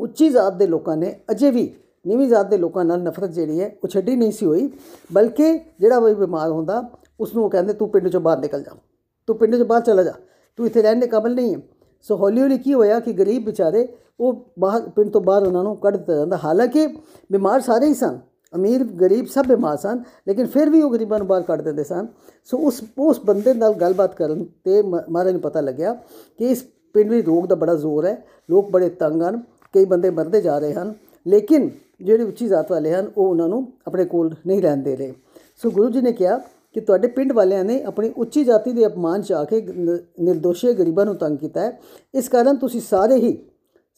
ਉੱਚੀ 0.00 0.28
ਜ਼ਾਤ 0.28 0.52
ਦੇ 0.52 0.66
ਲੋਕਾਂ 0.66 0.96
ਨੇ 0.96 1.20
ਅਜੇ 1.30 1.50
ਵੀ 1.50 1.74
ਨੀਵੀਂ 2.06 2.28
ਜ਼ਾਤ 2.28 2.46
ਦੇ 2.46 2.56
ਲੋਕਾਂ 2.56 2.84
ਨਾਲ 2.84 3.02
ਨਫ਼ਰਤ 3.02 3.30
ਜਿਹੜੀ 3.30 3.60
ਹੈ 3.60 3.76
ਉਹ 3.84 3.88
ਛੱਡੀ 3.88 4.16
ਨਹੀਂ 4.16 4.32
ਸੀ 4.32 4.46
ਹੋਈ, 4.46 4.70
ਬਲਕਿ 5.12 5.60
ਜਿਹੜਾ 5.80 6.00
ਵੀ 6.00 6.14
ਬਿਮਾਰ 6.14 6.50
ਹੁੰਦਾ 6.50 6.90
ਉਸ 7.20 7.34
ਨੂੰ 7.34 7.44
ਉਹ 7.44 7.50
ਕਹਿੰਦੇ, 7.50 7.72
ਤੂੰ 7.72 7.88
ਪਿੰਡ 7.88 8.08
ਚੋਂ 8.08 8.20
ਬਾਹਰ 8.20 8.38
ਨਿਕਲ 8.38 8.62
ਜਾ। 8.62 8.72
ਤੂੰ 9.26 9.36
ਪਿੰਡ 9.36 9.56
ਚੋਂ 9.56 9.66
ਬਾਹਰ 9.66 9.82
ਚਲਾ 9.82 10.02
ਜਾ। 10.02 10.12
ਤੂੰ 10.56 10.66
ਇੱਥੇ 10.66 10.82
ਰਹਿਣ 10.82 11.00
ਦੇ 11.00 11.06
ਕਾਬਿਲ 11.06 11.34
ਨਹੀਂ 11.34 11.54
ਹੈ। 11.54 11.60
ਸੋ 12.02 12.16
ਹੌਲੀ 12.16 12.42
ਹੌਲੀ 12.42 12.58
ਕੀ 12.58 12.74
ਹੋਇਆ 12.74 13.00
ਕਿ 13.00 13.12
ਗਰੀਬ 13.12 13.46
ਵਿਚਾਰੇ 13.46 13.88
ਉਹ 14.20 14.44
ਬਾਹਰ 14.58 14.88
ਪਿੰਡ 14.88 15.10
ਤੋਂ 15.10 15.20
ਬਾਹਰ 15.20 15.42
ਉਹਨਾਂ 15.42 15.62
ਨੂੰ 15.64 15.76
ਕੱਢ 15.76 15.96
ਦਿੱਤਾ 15.96 16.16
ਜਾਂਦਾ। 16.16 16.38
ਹਾਲਾਂਕਿ 16.44 16.86
ਬਿਮਾਰ 17.32 17.60
ਸਾਰੇ 17.60 17.86
ਹੀ 17.86 17.94
ਸਨ। 17.94 18.18
ਅਮੀਰ, 18.54 18.84
ਗਰੀਬ 18.84 19.26
ਸਭ 19.26 19.46
ਬਿਮਾਰ 19.46 19.76
ਸਨ, 19.76 20.02
ਲੇਕਿਨ 20.28 20.46
ਫਿਰ 20.46 20.70
ਵੀ 20.70 20.80
ਉਹ 20.82 20.90
ਗਰੀਬਾਂ 20.92 21.18
ਨੂੰ 21.18 21.26
ਬਾਹਰ 21.26 21.42
ਕੱਢ 21.42 21.62
ਦਿੰਦੇ 21.62 21.84
ਸਨ। 21.84 22.06
ਸੋ 22.44 22.58
ਉਸ 22.58 22.80
ਉਸ 22.98 23.20
ਬੰਦੇ 23.20 23.54
ਨਾਲ 23.54 23.74
ਗੱਲਬਾਤ 23.74 24.14
ਕਰਨ 24.14 24.44
ਤੇ 24.64 24.82
ਮਹਾਰਾਜ 24.82 25.32
ਨੂੰ 25.32 25.40
ਪਤਾ 25.40 25.60
ਲੱਗਿਆ 25.60 25.92
ਕਿ 26.38 26.50
ਇਸ 26.50 26.64
ਪਿੰਡ 26.92 27.10
ਵਿੱਚ 27.10 27.26
ਰੋਗ 27.26 27.46
ਦਾ 27.46 27.54
ਬੜਾ 27.54 27.74
ਜ਼ੋਰ 27.74 28.06
ਹੈ। 28.06 28.16
ਲੋਕ 28.50 28.70
ਬੜੇ 28.70 28.88
ਤੰਗ 28.88 29.22
ਹਨ, 29.22 29.42
ਕਈ 29.74 29.84
ਬੰਦੇ 29.84 30.10
ਮਰਦੇ 30.10 30.40
ਜਾ 30.40 30.58
ਰਹੇ 30.58 30.72
ਹਨ, 30.74 30.94
ਲੇਕਿਨ 31.26 31.70
ਜਿਹੜੇ 32.02 32.24
ਉੱਚੀ 32.24 32.46
ਜ਼ਾਤ 32.46 32.70
ਵਾਲੇ 32.70 32.94
ਹਨ, 32.94 33.10
ਉਹ 33.16 33.28
ਉਹਨਾਂ 33.28 33.48
ਨੂੰ 33.48 33.66
ਆਪਣੇ 33.86 34.04
ਕੋਲ 34.04 34.34
ਨਹੀਂ 34.46 34.62
ਰਹਿਣ 34.62 34.82
ਦੇ 34.82 34.96
ਰਹੇ। 34.96 35.12
ਸੋ 35.62 35.70
ਗੁਰੂ 35.70 35.90
ਜੀ 35.90 36.00
ਨੇ 36.00 36.12
ਕਿਹਾ 36.12 36.38
ਕਿ 36.74 36.80
ਤੁਹਾਡੇ 36.80 37.08
ਪਿੰਡ 37.08 37.32
ਵਾਲਿਆਂ 37.32 37.64
ਨੇ 37.64 37.82
ਆਪਣੀ 37.82 38.12
ਉੱਚੀ 38.16 38.44
ਜਾਤੀ 38.44 38.72
ਦੇ 38.72 38.86
ਅਪਮਾਨ 38.86 39.22
ਚ 39.22 39.32
ਆ 39.32 39.44
ਕੇ 39.44 39.60
ਨਿਰਦੋਸ਼ੇ 40.20 40.72
ਗਰੀਬਾਂ 40.74 41.04
ਨੂੰ 41.04 41.14
ਤੰਗ 41.14 41.38
ਕੀਤਾ 41.38 41.60
ਹੈ। 41.60 41.78
ਇਸ 42.14 42.28
ਕਾਰਨ 42.28 42.56
ਤੁਸੀਂ 42.56 42.80
ਸਾਰੇ 42.80 43.14
ਹੀ 43.14 43.36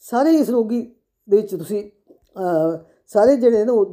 ਸਾਰੇ 0.03 0.31
ਇਸ 0.31 0.49
ਰੋਗੀ 0.49 0.81
ਦੇ 1.27 1.37
ਵਿੱਚ 1.37 1.55
ਤੁਸੀਂ 1.55 1.83
ਸਾਰੇ 3.09 3.35
ਜਿਹੜੇ 3.35 3.63
ਨੇ 3.65 3.71
ਉਹ 3.71 3.85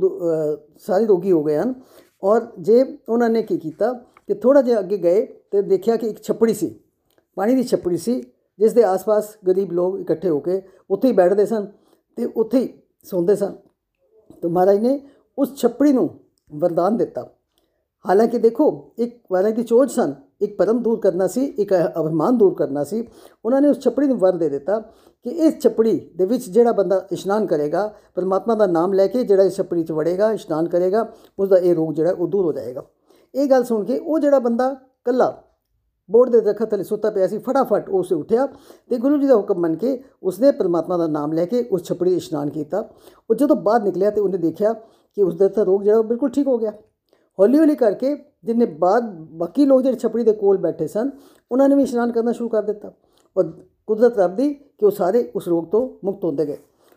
ਸਾਰੇ 0.78 1.06
ਰੋਗੀ 1.06 1.32
ਹੋ 1.32 1.42
ਗਏ 1.44 1.56
ਹਨ। 1.56 1.74
ਔਰ 2.22 2.46
ਜੇ 2.58 2.82
ਉਹਨਾਂ 3.08 3.28
ਨੇ 3.30 3.42
ਕੀ 3.42 3.56
ਕੀਤਾ 3.58 3.92
ਕਿ 4.26 4.34
ਥੋੜਾ 4.34 4.62
ਜਿਹਾ 4.62 4.78
ਅੱਗੇ 4.80 4.98
ਗਏ 4.98 5.24
ਤੇ 5.50 5.62
ਦੇਖਿਆ 5.62 5.96
ਕਿ 5.96 6.06
ਇੱਕ 6.06 6.22
ਛੱਪੜੀ 6.22 6.54
ਸੀ, 6.54 6.68
ਪਾਣੀ 7.36 7.54
ਦੀ 7.54 7.62
ਛੱਪੜੀ 7.62 7.96
ਸੀ, 7.96 8.20
ਜਿਸ 8.58 8.72
ਦੇ 8.72 8.82
ਆਸ-ਪਾਸ 8.84 9.36
ਗਰੀਬ 9.46 9.72
ਲੋਕ 9.72 9.98
ਇਕੱਠੇ 10.00 10.28
ਹੋ 10.28 10.40
ਕੇ 10.40 10.60
ਉੱਥੇ 10.90 11.08
ਹੀ 11.08 11.12
ਬੈਠਦੇ 11.12 11.46
ਸਨ 11.46 11.66
ਤੇ 12.18 12.24
ਉੱਥੇ 12.26 12.58
ਹੀ 12.58 12.68
ਸੌਂਦੇ 13.04 13.36
ਸਨ। 13.36 13.54
ਤਾਂ 14.42 14.50
ਮਹਾਰਾਜ 14.50 14.78
ਨੇ 14.78 15.00
ਉਸ 15.38 15.54
ਛੱਪੜੀ 15.56 15.92
ਨੂੰ 15.92 16.08
ਵਰਦਾਨ 16.50 16.96
ਦਿੱਤਾ। 16.96 17.28
ਹਾਲਾਂਕਿ 18.04 18.38
ਦੇਖੋ, 18.38 18.94
ਇੱਕ 18.98 19.20
ਵਾਰਾਂ 19.32 19.50
ਦੀ 19.50 19.62
ਚੋਜ 19.62 19.90
ਸਨ 19.90 20.14
ਇੱਕ 20.40 20.56
ਪਰਮ 20.58 20.82
ਦੂਰ 20.82 21.00
ਕਰਨਾ 21.00 21.26
ਸੀ, 21.26 21.44
ਇੱਕ 21.44 21.74
ਅਭਿਮਾਨ 21.74 22.36
ਦੂਰ 22.38 22.54
ਕਰਨਾ 22.54 22.84
ਸੀ। 22.84 23.06
ਉਹਨਾਂ 23.44 23.60
ਨੇ 23.60 23.68
ਉਸ 23.68 23.80
ਛਪੜੀ 23.80 24.06
ਨੂੰ 24.06 24.18
ਵਰ 24.18 24.36
ਦੇ 24.36 24.48
ਦਿੱਤਾ 24.48 24.78
ਕਿ 25.24 25.30
ਇਸ 25.30 25.58
ਛਪੜੀ 25.60 25.98
ਦੇ 26.16 26.26
ਵਿੱਚ 26.26 26.48
ਜਿਹੜਾ 26.50 26.72
ਬੰਦਾ 26.72 27.06
ਇਸ਼ਨਾਨ 27.12 27.46
ਕਰੇਗਾ, 27.46 27.86
ਪਰਮਾਤਮਾ 28.14 28.54
ਦਾ 28.54 28.66
ਨਾਮ 28.66 28.92
ਲੈ 28.92 29.06
ਕੇ 29.06 29.24
ਜਿਹੜਾ 29.24 29.42
ਇਸ 29.42 29.56
ਛਪੜੀ 29.56 29.82
'ਚ 29.84 29.92
ਵੜੇਗਾ, 29.92 30.32
ਇਸ਼ਨਾਨ 30.32 30.68
ਕਰੇਗਾ 30.68 31.06
ਉਸ 31.38 31.48
ਦਾ 31.48 31.58
ਇਹ 31.58 31.74
ਰੋਗ 31.74 31.92
ਜਿਹੜਾ 31.94 32.12
ਉਹ 32.12 32.28
ਦੂਰ 32.28 32.44
ਹੋ 32.44 32.52
ਜਾਏਗਾ। 32.52 32.84
ਇਹ 33.34 33.50
ਗੱਲ 33.50 33.64
ਸੁਣ 33.64 33.84
ਕੇ 33.84 33.98
ਉਹ 33.98 34.18
ਜਿਹੜਾ 34.18 34.38
ਬੰਦਾ 34.38 34.74
ਕੱਲਾ 35.04 35.34
ਬੋਰਡ 36.10 36.30
ਦੇ 36.30 36.40
ਦਰਖਤ 36.40 36.70
ਥੱਲੇ 36.70 36.84
ਸੁੱਤਾ 36.84 37.10
ਪਿਆ 37.10 37.26
ਸੀ, 37.26 37.38
ਫਟਾਫਟ 37.38 37.88
ਉਸ 37.88 38.12
ਉੱਠਿਆ 38.12 38.46
ਤੇ 38.90 38.96
ਗੁਰੂ 38.96 39.16
ਜੀ 39.16 39.26
ਦਾ 39.26 39.36
ਹੁਕਮ 39.36 39.58
ਮੰਨ 39.60 39.74
ਕੇ 39.76 40.02
ਉਸਨੇ 40.22 40.50
ਪਰਮਾਤਮਾ 40.50 40.96
ਦਾ 40.96 41.06
ਨਾਮ 41.06 41.32
ਲੈ 41.32 41.44
ਕੇ 41.44 41.62
ਉਸ 41.72 41.82
ਛਪੜੀ 41.84 42.14
ਇਸ਼ਨਾਨ 42.14 42.50
ਕੀਤਾ। 42.50 42.80
ਉਹ 43.30 43.34
ਜਦੋਂ 43.34 43.56
ਬਾਹਰ 43.56 43.82
ਨਿਕਲਿਆ 43.82 44.10
ਤੇ 44.10 44.20
ਉਹਨੇ 44.20 44.38
ਦੇਖਿਆ 44.38 44.72
ਕਿ 44.72 45.22
ਉਸ 45.22 45.36
ਦਾ 45.36 45.48
ਤਾਂ 45.48 45.64
ਰੋਗ 45.64 45.82
ਜਿਹੜਾ 45.82 46.02
ਬਿਲਕੁਲ 46.02 46.30
ਠੀਕ 46.30 46.46
ਹੋ 46.46 46.56
ਗਿਆ। 46.58 46.72
ਹੌਲੀ 47.38 47.58
ਹੌਲੀ 47.58 47.74
ਕਰਕੇ 47.74 48.16
ਜਿੰਨੇ 48.44 48.66
ਬਾਅਦ 48.66 49.04
ਬਾਕੀ 49.32 49.66
ਲੋਕ 49.66 49.82
ਜਿਹੜੇ 49.82 49.98
ਛਪੜੀ 49.98 50.24
ਦੇ 50.24 50.32
ਕੋਲ 50.32 50.56
ਬੈਠੇ 50.56 50.86
ਸਨ, 50.86 51.10
ਉਹਨਾਂ 51.52 51.68
ਨੇ 51.68 51.74
ਵੀ 51.74 51.82
ਇਸ਼ਨਾਨ 51.82 52.12
ਕਰਨਾ 52.12 52.32
ਸ਼ੁਰੂ 52.32 52.48
ਕਰ 52.48 52.62
ਦਿੱਤਾ। 52.62 52.92
ਔਰ 53.36 53.52
ਕੁਦਰਤ 53.86 54.18
ਰੱਬ 54.18 54.36
ਦੀ 54.36 54.54
ਕਿ 54.54 54.86
ਉਹ 54.86 54.90
ਸਾਰੇ 54.90 55.30
ਉਸ 55.36 55.48
ਰੋਗ 55.48 55.64
ਤੋਂ 55.64 55.88
ਮੁਕਤ 56.04 56.24
ਹੁੰਦੇ 56.24 56.46
ਗਏ। 56.46 56.56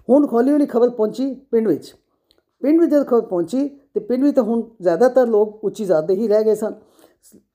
ਹੁਣ 0.10 0.28
ਹੌਲੀ 0.34 0.52
ਹੌਲੀ 0.52 0.66
ਖਬਰ 0.66 0.90
ਪਹੁੰਚੀ 0.90 1.34
ਪਿੰਡ 1.52 1.68
ਵਿੱਚ। 1.68 1.94
ਪਿੰਡ 2.62 2.80
ਵਿੱਚ 2.82 2.92
ਜਦ 2.92 3.06
ਖਬਰ 3.08 3.22
ਪਹੁੰਚੀ, 3.22 3.68
ਤੇ 3.68 4.00
ਪਿੰਡ 4.00 4.24
ਵਿੱਚ 4.24 4.36
ਤਾਂ 4.36 4.44
ਹੁਣ 4.44 4.62
ਜ਼ਿਆਦਾਤਰ 4.82 5.28
ਲੋਕ 5.28 5.64
ਉੱਚੀ 5.64 5.86
ਜ਼ਾਤ 5.86 6.06
ਦੇ 6.06 6.14
ਹੀ 6.14 6.28
ਰਹਿ 6.28 6.44
ਗਏ 6.44 6.56
ਸਨ। 6.56 6.74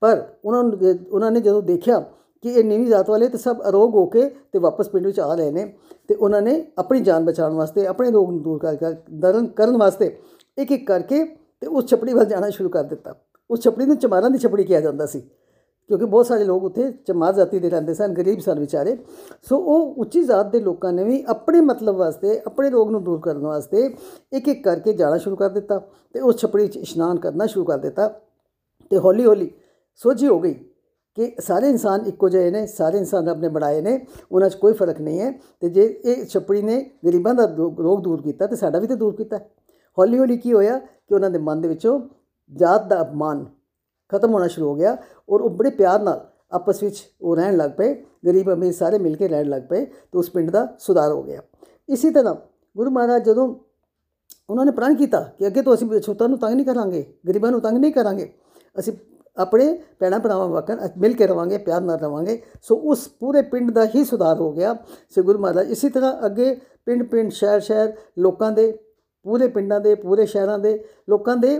ਪਰ 0.00 0.26
ਉਹਨਾਂ 0.44 0.62
ਨੂੰ, 0.64 0.72
ਉਹਨਾਂ 1.12 1.30
ਨੇ 1.30 1.40
ਜਦੋਂ 1.40 1.62
ਦੇਖਿਆ 1.62 1.98
ਕਿ 2.42 2.48
ਇਹ 2.48 2.64
ਨੀਵੀਂ 2.64 2.86
ਜ਼ਾਤ 2.86 3.10
ਵਾਲੇ, 3.10 3.28
ਤੇ 3.28 3.38
ਸਭ 3.38 3.62
ਅਰੋਗ 3.68 3.94
ਹੋ 3.94 4.06
ਕੇ 4.06 4.28
ਤੇ 4.52 4.58
ਵਾਪਸ 4.58 4.88
ਪਿੰਡ 4.88 5.06
ਵਿੱਚ 5.06 5.20
ਆ 5.20 5.34
ਰਹੇ 5.34 5.50
ਨੇ। 5.50 5.64
ਤੇ 6.08 6.14
ਉਹਨਾਂ 6.14 6.42
ਨੇ 6.42 6.66
ਆਪਣੀ 6.78 7.00
ਜਾਨ 7.00 7.24
ਬਚਾਉਣ 7.24 7.54
ਵਾਸਤੇ, 7.54 7.86
ਆਪਣੇ 7.86 8.10
ਰੋਗ 8.10 8.30
ਨੂੰ 8.30 8.42
ਦੂਰ 8.42 8.58
ਕਰ 8.58 8.94
ਕਰਨ 9.56 9.76
ਵਾਸਤੇ 9.76 10.18
ਇੱਕ 10.58 10.72
ਇੱਕ 10.72 10.86
ਕਰਕੇ 10.86 11.24
ਤੇ 11.62 11.66
ਉਸ 11.66 11.86
ਛਪੜੀ 11.86 12.12
ਵੱਲ 12.12 12.24
ਜਾਣਾ 12.26 12.50
ਸ਼ੁਰੂ 12.50 12.68
ਕਰ 12.68 12.82
ਦਿੱਤਾ। 12.84 13.14
ਉਸ 13.50 13.60
ਛਪੜੀ 13.60 13.86
ਨੂੰ 13.86 13.96
ਚਮਾਰਾਂ 13.96 14.30
ਦੀ 14.30 14.38
ਛਪੜੀ 14.38 14.64
ਕਿਹਾ 14.64 14.80
ਜਾਂਦਾ 14.80 15.06
ਸੀ, 15.06 15.20
ਕਿਉਂਕਿ 15.90 16.04
ਬਹੁਤ 16.04 16.26
ਸਾਰੇ 16.26 16.44
ਲੋਕ 16.44 16.64
ਉੱਥੇ 16.64 16.90
ਚਮਾਰ 17.06 17.34
ਜਾਤੀ 17.34 17.58
ਦੇ 17.58 17.70
ਰਹਿੰਦੇ 17.70 17.94
ਸਨ, 17.94 18.12
ਗਰੀਬ 18.14 18.38
ਸਨ 18.40 18.58
ਵਿਚਾਰੇ। 18.60 18.96
ਸੋ 19.48 19.58
ਉਹ 19.58 19.94
ਉੱਚੀ 19.98 20.22
ਜ਼ਾਤ 20.22 20.50
ਦੇ 20.52 20.60
ਲੋਕਾਂ 20.60 20.92
ਨੇ 20.92 21.04
ਵੀ 21.04 21.22
ਆਪਣੇ 21.28 21.60
ਮਤਲਬ 21.62 21.96
ਵਾਸਤੇ, 21.96 22.40
ਆਪਣੇ 22.46 22.70
ਰੋਗ 22.70 22.90
ਨੂੰ 22.90 23.02
ਦੂਰ 23.04 23.20
ਕਰਨ 23.20 23.46
ਵਾਸਤੇ 23.46 23.84
ਇੱਕ 24.32 24.48
ਇੱਕ 24.48 24.62
ਕਰਕੇ 24.64 24.92
ਜਾਣਾ 24.92 25.18
ਸ਼ੁਰੂ 25.18 25.36
ਕਰ 25.36 25.48
ਦਿੱਤਾ 25.50 25.78
ਤੇ 26.14 26.20
ਉਸ 26.20 26.38
ਛਪੜੀ 26.38 26.66
'ਚ 26.68 26.76
ਇਸ਼ਨਾਨ 26.76 27.18
ਕਰਨਾ 27.18 27.46
ਸ਼ੁਰੂ 27.46 27.64
ਕਰ 27.64 27.78
ਦਿੱਤਾ 27.78 28.08
ਤੇ 28.90 28.98
ਹੌਲੀ 28.98 29.24
ਹੌਲੀ 29.26 29.50
ਸੋਝੀ 30.00 30.26
ਹੋ 30.28 30.38
ਗਈ 30.40 30.54
ਕਿ 31.16 31.30
ਸਾਰੇ 31.40 31.68
ਇਨਸਾਨ 31.68 32.06
ਇੱਕੋ 32.06 32.28
ਜਿਹੇ 32.28 32.50
ਨੇ, 32.50 32.66
ਸਾਰੇ 32.66 32.98
ਇਨਸਾਨ 32.98 33.28
ਆਪਣੇ 33.28 33.48
ਬਣਾਏ 33.48 33.80
ਨੇ, 33.80 34.00
ਉਹਨਾਂ 34.32 34.48
'ਚ 34.50 34.54
ਕੋਈ 34.54 34.72
ਫ਼ਰਕ 34.72 35.00
ਨਹੀਂ 35.00 35.20
ਹੈ 35.20 35.30
ਤੇ 35.60 35.68
ਜੇ 35.68 35.84
ਇਹ 36.04 36.24
ਛਪੜੀ 36.24 36.62
ਨੇ 36.62 36.80
ਗਰੀਬਾਂ 37.06 37.34
ਦਾ 37.34 37.44
ਰੋਗ 37.56 38.02
ਦੂਰ 38.02 38.22
ਕੀਤਾ 38.22 38.46
ਤੇ 38.46 38.56
ਸਾਡਾ 38.56 38.78
ਵੀ 38.78 38.86
ਤੇ 38.86 38.94
ਦੂਰ 38.94 39.14
ਕੀਤਾ। 39.16 39.38
ਹੌਲੀ 39.98 40.18
ਹੌਲੀ 40.18 40.36
ਕੀ 40.36 40.52
ਹੋਇਆ 40.52 40.78
ਕਿ 40.78 41.14
ਉਹਨਾਂ 41.14 41.30
ਦੇ 41.30 41.38
ਮਨ 41.38 41.60
ਦੇ 41.60 41.68
ਵਿੱਚੋਂ 41.68 42.00
ਜਾਤ 42.52 42.86
ਦਾ 42.86 43.00
ਅਪਮਾਨ 43.02 43.44
ਖਤਮ 44.12 44.32
ਹੋਣਾ 44.34 44.46
ਸ਼ੁਰੂ 44.46 44.66
ਹੋ 44.68 44.74
ਗਿਆ 44.74 44.96
ਔਰ 45.28 45.40
ਉਹ 45.40 45.50
ਬੜੇ 45.50 45.70
ਪਿਆਰ 45.70 46.02
ਨਾਲ 46.02 46.26
ਆਪਸ 46.52 46.82
ਵਿੱਚ 46.82 47.02
ਉਹ 47.20 47.36
ਰਹਿਣ 47.36 47.56
ਲੱਗ 47.56 47.70
ਪਏ, 47.70 47.94
ਗਰੀਬ 48.26 48.52
ਅਮੀਰ 48.52 48.72
ਸਾਰੇ 48.72 48.98
ਮਿਲ 48.98 49.16
ਕੇ 49.16 49.28
ਰਹਿਣ 49.28 49.48
ਲੱਗ 49.48 49.62
ਪਏ 49.62 49.84
ਤੇ 49.84 50.18
ਉਸ 50.18 50.30
ਪਿੰਡ 50.30 50.50
ਦਾ 50.50 50.66
ਸੁਧਾਰ 50.78 51.12
ਹੋ 51.12 51.22
ਗਿਆ। 51.22 51.42
ਇਸੇ 51.88 52.10
ਤਰ੍ਹਾਂ 52.10 52.34
ਗੁਰੂ 52.76 52.90
ਮਹਾਰਾਜ 52.90 53.24
ਜਦੋਂ 53.24 53.54
ਉਹਨਾਂ 54.50 54.64
ਨੇ 54.64 54.72
ਪ੍ਰਣ 54.72 54.94
ਕੀਤਾ 54.94 55.20
ਕਿ 55.38 55.46
ਅੱਗੇ 55.46 55.62
ਤੋਂ 55.62 55.74
ਅਸੀਂ 55.74 56.00
ਛੋਟਾਂ 56.00 56.28
ਨੂੰ 56.28 56.38
ਤੰਗ 56.38 56.54
ਨਹੀਂ 56.54 56.66
ਕਰਾਂਗੇ, 56.66 57.04
ਗਰੀਬਾਂ 57.28 57.50
ਨੂੰ 57.50 57.60
ਤੰਗ 57.60 57.78
ਨਹੀਂ 57.78 57.92
ਕਰਾਂਗੇ, 57.92 58.32
ਅਸੀਂ 58.76 58.92
ਆਪਣੇ 59.36 59.66
ਪੈਣਾ 59.98 60.18
ਭਰਾਵਾਂ 60.18 60.48
ਵਾਕਨ 60.48 60.88
ਮਿਲ 60.98 61.14
ਕੇ 61.14 61.26
ਰਵਾਂਗੇ, 61.26 61.58
ਪਿਆਰ 61.58 61.80
ਨਾਲ 61.80 61.98
ਰਵਾਂਗੇ, 61.98 62.40
ਸੋ 62.62 62.76
ਉਸ 62.82 63.06
ਪੂਰੇ 63.20 63.42
ਪਿੰਡ 63.42 63.70
ਦਾ 63.70 63.84
ਹੀ 63.94 64.04
ਸੁਧਾਰ 64.04 64.36
ਹੋ 64.36 64.52
ਗਿਆ। 64.52 64.76
ਸੇ 65.14 65.22
ਗੁਰੂ 65.22 65.38
ਮਹਾਰਾਜ 65.38 65.70
ਇਸੇ 65.70 65.88
ਤਰ੍ਹਾਂ 65.88 66.12
ਅੱਗੇ 66.26 66.54
ਪਿੰਡ 66.86 67.02
ਪਿੰਡ 67.02 67.30
ਸ਼ਹਿਰ 67.32 67.60
ਸ਼ਹਿਰ 67.60 67.92
ਲੋਕਾਂ 68.18 68.50
ਦੇ 68.52 68.72
ਪੂਰੇ 69.26 69.46
ਪਿੰਡਾਂ 69.48 69.80
ਦੇ, 69.80 69.94
ਪੂਰੇ 69.94 70.26
ਸ਼ਹਿਰਾਂ 70.26 70.58
ਦੇ 70.58 70.78
ਲੋਕਾਂ 71.08 71.36
ਦੇ 71.36 71.58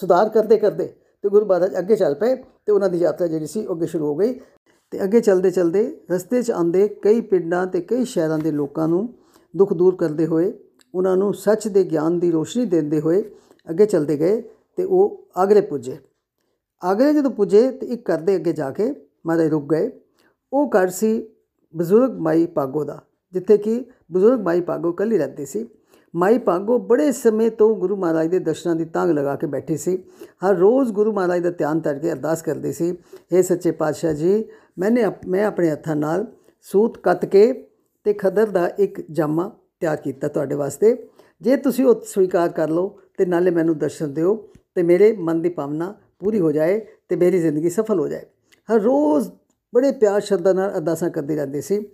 ਸੁਧਾਰ 0.00 0.28
ਕਰਦੇ 0.28 0.56
ਕਰਦੇ 0.56 0.86
ਤੇ 1.24 1.28
ਗੁਰੂ 1.28 1.46
ਮਹਾਰਾਜ 1.46 1.78
ਅੱਗੇ 1.78 1.96
ਚੱਲ 1.96 2.14
ਪਏ 2.14 2.34
ਤੇ 2.34 2.72
ਉਹਨਾਂ 2.72 2.88
ਦੀ 2.88 2.98
ਯਾਤਰਾ 2.98 3.26
ਜਿਹੜੀ 3.26 3.46
ਸੀ 3.46 3.64
ਉਹ 3.66 3.74
ਅੱਗੇ 3.74 3.86
ਸ਼ੁਰੂ 3.86 4.06
ਹੋ 4.06 4.14
ਗਈ 4.16 4.32
ਤੇ 4.92 5.02
ਅੱਗੇ 5.04 5.20
ਚੱਲਦੇ 5.20 5.50
ਚੱਲਦੇ 5.50 5.82
ਰਸਤੇ 6.10 6.42
'ਚ 6.42 6.50
ਆਂਦੇ 6.50 6.86
ਕਈ 7.02 7.20
ਪਿੰਡਾਂ 7.20 7.66
ਤੇ 7.66 7.80
ਕਈ 7.80 8.04
ਸ਼ਹਿਰਾਂ 8.04 8.38
ਦੇ 8.38 8.52
ਲੋਕਾਂ 8.52 8.88
ਨੂੰ 8.88 9.08
ਦੁੱਖ 9.54 9.72
ਦੂਰ 9.72 9.96
ਕਰਦੇ 9.96 10.26
ਹੋਏ, 10.26 10.52
ਉਹਨਾਂ 10.94 11.16
ਨੂੰ 11.16 11.32
ਸੱਚ 11.34 11.68
ਦੇ 11.68 11.84
ਗਿਆਨ 11.84 12.18
ਦੀ 12.18 12.30
ਰੋਸ਼ਨੀ 12.30 12.64
ਦਿੰਦੇ 12.66 13.00
ਹੋਏ 13.00 13.22
ਅੱਗੇ 13.66 13.86
ਚੱਲਦੇ 13.86 14.16
ਗਏ 14.16 14.40
ਤੇ 14.78 14.84
ਉਹ 14.84 15.24
ਆਗਰੇ 15.36 15.60
ਪੁੱਜੇ। 15.62 15.96
ਆਗਰੇ 16.82 17.12
ਜਦੋਂ 17.12 17.30
ਪੁੱਜੇ 17.30 17.70
ਤੇ 17.70 17.86
ਇੱਕ 17.86 18.10
ਘਰ 18.10 18.20
ਦੇ 18.20 18.36
ਅੱਗੇ 18.36 18.52
ਜਾ 18.52 18.70
ਕੇ 18.70 18.90
ਮਹਾਰਾਜ 19.26 19.48
ਰੁਕ 19.48 19.68
ਗਏ। 19.70 19.90
ਉਹ 20.52 20.70
ਘਰ 20.70 20.88
ਸੀ 20.90 21.10
ਬਜ਼ੁਰਗ 21.74 22.18
ਮਾਈ 22.18 22.46
ਪਾਗੋ 22.46 22.84
ਦਾ, 22.84 23.00
ਜਿੱਥੇ 23.34 23.56
ਕਿ 23.58 23.84
ਬਜ਼ੁਰਗ 24.12 24.40
ਮਾਈ 24.40 24.60
ਪਾਗੋ 24.60 24.92
ਕੱਲੀ 24.92 25.18
ਰਹਿੰਦੀ 25.18 25.46
ਸੀ। 25.46 25.68
ਮਾਈ 26.16 26.38
ਪਾਗੋ 26.38 26.78
ਬੜੇ 26.78 27.12
ਸਮੇਂ 27.12 27.50
ਤੋਂ 27.50 27.76
ਗੁਰੂ 27.76 27.96
ਮਹਾਰਾਜ 27.96 28.26
ਦੇ 28.26 28.38
ਦਰਸ਼ਨਾਂ 28.38 28.74
ਦੀ 28.76 28.84
ਤਾਂਗ 28.84 29.10
ਲਗਾ 29.10 29.36
ਕੇ 29.36 29.46
ਬੈਠੀ 29.46 29.76
ਸੀ। 29.76 29.96
ਹਰ 30.46 30.54
ਰੋਜ਼ 30.54 30.92
ਗੁਰੂ 30.92 31.12
ਮਹਾਰਾਜ 31.12 31.42
ਦਾ 31.42 31.50
ਧਿਆਨ 31.50 31.80
ਧਰ 31.80 31.98
ਕੇ 31.98 32.12
ਅਰਦਾਸ 32.12 32.42
ਕਰਦੀ 32.42 32.72
ਸੀ। 32.72 32.90
हे 33.34 33.42
ਸੱਚੇ 33.42 33.70
ਪਾਤਸ਼ਾਹ 33.70 34.12
ਜੀ, 34.12 34.44
ਮੈਨੇ 34.78 35.04
ਮੈਂ 35.26 35.44
ਆਪਣੇ 35.44 35.70
ਹੱਥਾਂ 35.70 35.96
ਨਾਲ 35.96 36.26
ਸੂਤ 36.62 36.98
ਕੱਤ 36.98 37.24
ਕੇ 37.24 37.52
ਤੇ 38.04 38.12
ਖਦਰ 38.12 38.46
ਦਾ 38.46 38.68
ਇੱਕ 38.78 39.00
ਜਾਮਾ 39.10 39.50
ਤਿਆਰ 39.80 39.96
ਕੀਤਾ 39.96 40.28
ਤੁਹਾਡੇ 40.28 40.54
ਵਾਸਤੇ। 40.54 40.96
ਜੇ 41.42 41.56
ਤੁਸੀਂ 41.56 41.84
ਉਹ 41.84 42.00
ਸਵੀਕਾਰ 42.06 42.48
ਕਰ 42.48 42.70
ਲਓ 42.70 42.98
ਤੇ 43.18 43.26
ਨਾਲੇ 43.26 43.50
ਮੈਨੂੰ 43.50 43.78
ਦਰਸ਼ਨ 43.78 44.14
ਦਿਓ 44.14 44.34
ਤੇ 44.74 44.82
ਮੇਰੇ 44.82 45.16
ਮਨ 45.16 45.42
ਦੀ 45.42 45.48
ਭਾਵਨਾ 45.48 45.94
ਪੂਰੀ 46.18 46.40
ਹੋ 46.40 46.52
ਜਾਏ 46.52 46.80
ਤੇ 47.08 47.16
ਮੇਰੀ 47.16 47.38
ਜ਼ਿੰਦਗੀ 47.38 47.70
ਸਫਲ 47.70 48.00
ਹੋ 48.00 48.08
ਜਾਏ। 48.08 48.24
ਹਰ 48.68 48.80
ਰੋਜ਼ 48.80 49.30
ਬੜੇ 49.74 49.92
ਪਿਆਰ 49.92 50.20
ਸ਼ਰਧਾ 50.20 50.52
ਨਾਲ 50.52 50.70
ਅਰਦਾਸਾਂ 50.70 51.10
ਕਰਦੀ 51.10 51.36
ਰਹਿੰਦੀ 51.36 51.60
ਸੀ। 51.60 51.86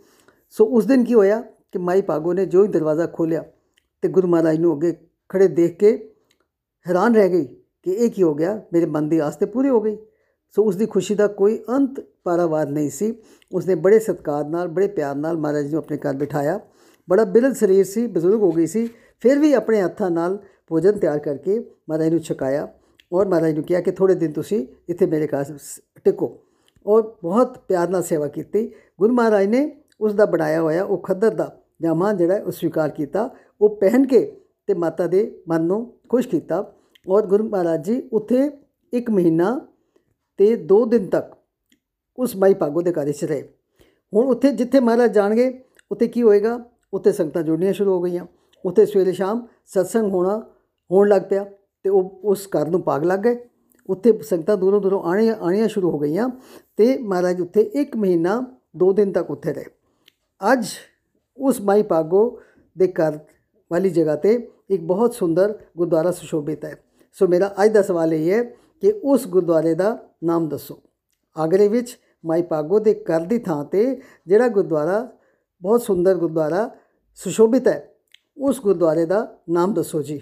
ਸੋ 0.50 0.64
ਉਸ 0.66 0.86
ਦਿਨ 0.86 1.04
ਕੀ 1.04 1.14
ਹੋਇਆ 1.14 1.40
ਕਿ 1.72 1.78
ਮਾਈ 1.78 2.02
ਪਾਗੋ 2.02 2.32
ਨੇ 2.32 2.46
ਜੋ 2.46 2.62
ਹੀ 2.62 2.68
ਦਰਵਾਜ਼ਾ 2.68 3.06
ਖੋਲ੍ਹਿਆ 3.06 3.44
ਤੇ 4.04 4.08
ਗੁਰੂ 4.08 4.28
ਮਹਾਰਾਜ 4.28 4.58
ਨੂੰ 4.58 4.74
ਅੱਗੇ 4.74 4.92
ਖੜੇ 5.28 5.46
ਦੇਖ 5.48 5.76
ਕੇ 5.78 5.90
ਹੈਰਾਨ 6.86 7.14
ਰਹਿ 7.14 7.28
ਗਈ 7.28 7.44
ਕਿ 7.82 7.90
ਇਹ 7.90 8.10
ਕੀ 8.10 8.22
ਹੋ 8.22 8.34
ਗਿਆ? 8.34 8.60
ਮੇਰੇ 8.72 8.86
ਮਨ 8.86 9.08
ਦੀ 9.08 9.18
ਆਸ 9.18 9.36
ਤੇ 9.36 9.46
ਪੂਰੀ 9.46 9.68
ਹੋ 9.68 9.80
ਗਈ। 9.80 9.96
ਸੋ 10.56 10.62
ਉਸ 10.62 10.76
ਦੀ 10.76 10.86
ਖੁਸ਼ੀ 10.86 11.14
ਦਾ 11.14 11.26
ਕੋਈ 11.26 11.64
ਅੰਤ 11.68 12.00
ਪਾਰਾਵਾਰ 12.24 12.68
ਨਹੀਂ 12.68 12.90
ਸੀ। 12.90 13.14
ਉਸਨੇ 13.52 13.74
ਬੜੇ 13.74 13.98
ਸਤਕਾਰ 13.98 14.44
ਨਾਲ, 14.44 14.68
ਬੜੇ 14.68 14.88
ਪਿਆਰ 14.88 15.14
ਨਾਲ 15.14 15.36
ਮਹਾਰਾਜ 15.36 15.70
ਨੂੰ 15.70 15.78
ਆਪਣੇ 15.78 15.96
ਘਰ 15.96 16.14
ਬਿਠਾਇਆ। 16.14 16.60
ਬੜਾ 17.10 17.24
ਬਿਰਧ 17.24 17.52
ਸਰੀਰ 17.52 17.84
ਸੀ, 17.84 18.06
ਬਜ਼ੁਰਗ 18.06 18.42
ਹੋ 18.42 18.52
ਗਈ 18.52 18.66
ਸੀ। 18.66 18.86
ਫਿਰ 19.20 19.38
ਵੀ 19.38 19.52
ਆਪਣੇ 19.52 19.82
ਹੱਥਾਂ 19.82 20.10
ਨਾਲ 20.10 20.38
ਭੋਜਨ 20.68 20.98
ਤਿਆਰ 20.98 21.18
ਕਰਕੇ 21.18 21.58
ਮਹਾਰਾਜ 21.88 22.08
ਨੂੰ 22.08 22.20
ਛਕਾਇਆ 22.20 22.68
ਔਰ 23.12 23.28
ਮਹਾਰਾਜ 23.28 23.54
ਨੂੰ 23.54 23.64
ਕਿਹਾ 23.64 23.80
ਕਿ 23.80 23.90
ਥੋੜੇ 23.90 24.14
ਦਿਨ 24.14 24.32
ਤੁਸੀਂ 24.32 24.66
ਇੱਥੇ 24.88 25.06
ਮੇਰੇ 25.06 25.26
ਘਰ 25.26 25.58
ਟਿਕੋ 26.04 26.32
ਔਰ 26.86 27.02
ਬਹੁਤ 27.22 27.58
ਪਿਆਰ 27.58 27.88
ਨਾਲ 27.88 28.02
ਸੇਵਾ 28.02 28.28
ਕੀਤੀ। 28.28 28.72
ਗੁਰੂ 28.98 29.14
ਮਹਾਰਾਜ 29.14 29.46
ਨੇ 29.46 29.76
ਉਸ 30.00 30.14
ਦਾ 30.14 30.24
ਬਣਾਇਆ 30.26 30.62
ਹੋਇਆ 30.62 30.84
ਉਹ 30.84 30.98
ਖੱਦਰ 30.98 31.30
ਦਾ 31.30 31.63
ਜਾਮਾ 31.80 32.12
ਜਿਹੜਾ 32.12 32.42
ਉਹ 32.42 32.50
ਸਵੀਕਾਰ 32.50 32.90
ਕੀਤਾ, 32.90 33.28
ਉਹ 33.60 33.76
ਪਹਿਨ 33.76 34.06
ਕੇ 34.06 34.24
ਤੇ 34.68 34.74
ਮਾਤਾ 34.74 35.06
ਦੇ 35.06 35.42
ਮਨ 35.48 35.62
ਨੂੰ 35.62 35.94
ਖੁਸ਼ 36.08 36.28
ਕੀਤਾ। 36.28 36.64
ਔਰ 37.06 37.26
ਗੁਰੂ 37.26 37.48
ਮਹਾਰਾਜ 37.48 37.84
ਜੀ 37.86 38.02
ਉੱਥੇ 38.12 38.50
ਇੱਕ 38.92 39.10
ਮਹੀਨਾ 39.10 39.58
ਤੇ 40.38 40.54
2 40.66 40.84
ਦਿਨ 40.86 41.06
ਤੱਕ 41.06 41.34
ਉਸ 42.18 42.36
ਮਾਈ 42.36 42.54
ਭਾਗੋ 42.54 42.82
ਦੇ 42.82 42.92
ਘਰ 42.92 43.10
'ਚ 43.12 43.24
ਰਹੇ। 43.24 43.42
ਹੁਣ 44.12 44.26
ਉੱਥੇ 44.26 44.50
ਜਿੱਥੇ 44.52 44.80
ਮਹਾਰਾਜ 44.80 45.12
ਜਾਣਗੇ, 45.14 45.64
ਉੱਥੇ 45.90 46.08
ਕੀ 46.08 46.22
ਹੋਏਗਾ? 46.22 46.58
ਉੱਥੇ 46.92 47.12
ਸੰਗਤਾਂ 47.12 47.42
ਜੁੜਨੀਆਂ 47.42 47.72
ਸ਼ੁਰੂ 47.72 47.92
ਹੋ 47.92 48.00
ਗਈਆਂ। 48.02 48.26
ਉੱਥੇ 48.64 48.86
ਸਵੇਰੇ 48.86 49.12
ਸ਼ਾਮ 49.12 49.46
ਸਤਸੰਗ 49.66 50.12
ਹੋਣਾ, 50.12 50.38
ਹੋਣ 50.90 51.08
ਲੱਗ 51.08 51.22
ਪਿਆ 51.22 51.44
ਤੇ 51.84 51.90
ਉਹ 51.90 52.20
ਉਸ 52.24 52.48
ਘਰ 52.48 52.68
ਨੂੰ 52.68 52.82
ਪਾਗ 52.82 53.04
ਲੱਗ 53.04 53.20
ਗਏ। 53.20 53.36
ਉੱਥੇ 53.88 54.12
ਸੰਗਤਾਂ 54.22 54.56
ਦੂਰੋਂ 54.56 54.80
ਦੂਰੋਂ 54.80 55.02
ਆਣੀਆਂ 55.02 55.34
ਆਣੀਆਂ 55.36 55.68
ਸ਼ੁਰੂ 55.68 55.90
ਹੋ 55.90 55.98
ਗਈਆਂ 55.98 56.28
ਤੇ 56.76 56.96
ਮਹਾਰਾਜ 56.98 57.40
ਉੱਥੇ 57.40 57.60
ਇੱਕ 57.74 57.96
ਮਹੀਨਾ 57.96 58.40
2 58.76 58.92
ਦਿਨ 58.92 59.12
ਤੱਕ 59.12 59.30
ਉੱਥੇ 59.30 59.52
ਰਹੇ। 59.52 59.64
ਅੱਜ 60.40 60.66
ਉਸ 61.38 61.60
ਮਾਈ 61.60 61.82
ਪਾਗੋ 61.82 62.40
ਦੇ 62.76 62.86
ਘਰ 62.92 63.18
ਵਾਲੀ 63.70 63.90
ਜਗ੍ਹਾ 63.90 64.16
ਤੇ 64.16 64.34
ਇੱਕ 64.70 64.82
ਬਹੁਤ 64.82 65.14
ਸੁੰਦਰ 65.14 65.58
ਗੁਰਦੁਆਰਾ 65.76 66.10
ਸੁਸ਼ੋਭਿਤ 66.10 66.64
ਹੈ 66.64 66.76
ਸੋ 67.12 67.26
ਮੇਰਾ 67.26 67.54
ਅੱਜ 67.64 67.72
ਦਾ 67.72 67.82
ਸਵਾਲ 67.82 68.12
ਇਹ 68.12 68.30
ਹੈ 68.32 68.42
ਕਿ 68.82 68.92
ਉਸ 69.04 69.26
ਗੁਰਦੁਆਰੇ 69.26 69.74
ਦਾ 69.74 69.96
ਨਾਮ 70.24 70.48
ਦੱਸੋ 70.48 70.80
ਆਗਰੇ 71.36 71.68
ਵਿੱਚ 71.68 71.96
ਮਾਈ 72.24 72.42
ਪਾਗੋ 72.42 72.78
ਦੇ 72.78 72.94
ਘਰ 73.04 73.20
ਦੀ 73.20 73.38
ਥਾਂ 73.38 73.64
ਤੇ 73.64 73.84
ਜਿਹੜਾ 74.26 74.48
ਗੁਰਦੁਆਰਾ 74.48 75.00
ਬਹੁਤ 75.62 75.82
ਸੁੰਦਰ 75.82 76.14
ਗੁਰਦੁਆਰਾ 76.14 76.70
ਸੁਸ਼ੋਭਿਤ 77.18 77.68
ਹੈ 77.68 77.94
ਉਸ 78.38 78.60
ਗੁਰਦੁਆਰੇ 78.60 79.04
ਦਾ 79.06 79.26
ਨਾਮ 79.50 79.74
ਦੱਸੋ 79.74 80.02
ਜੀ 80.02 80.20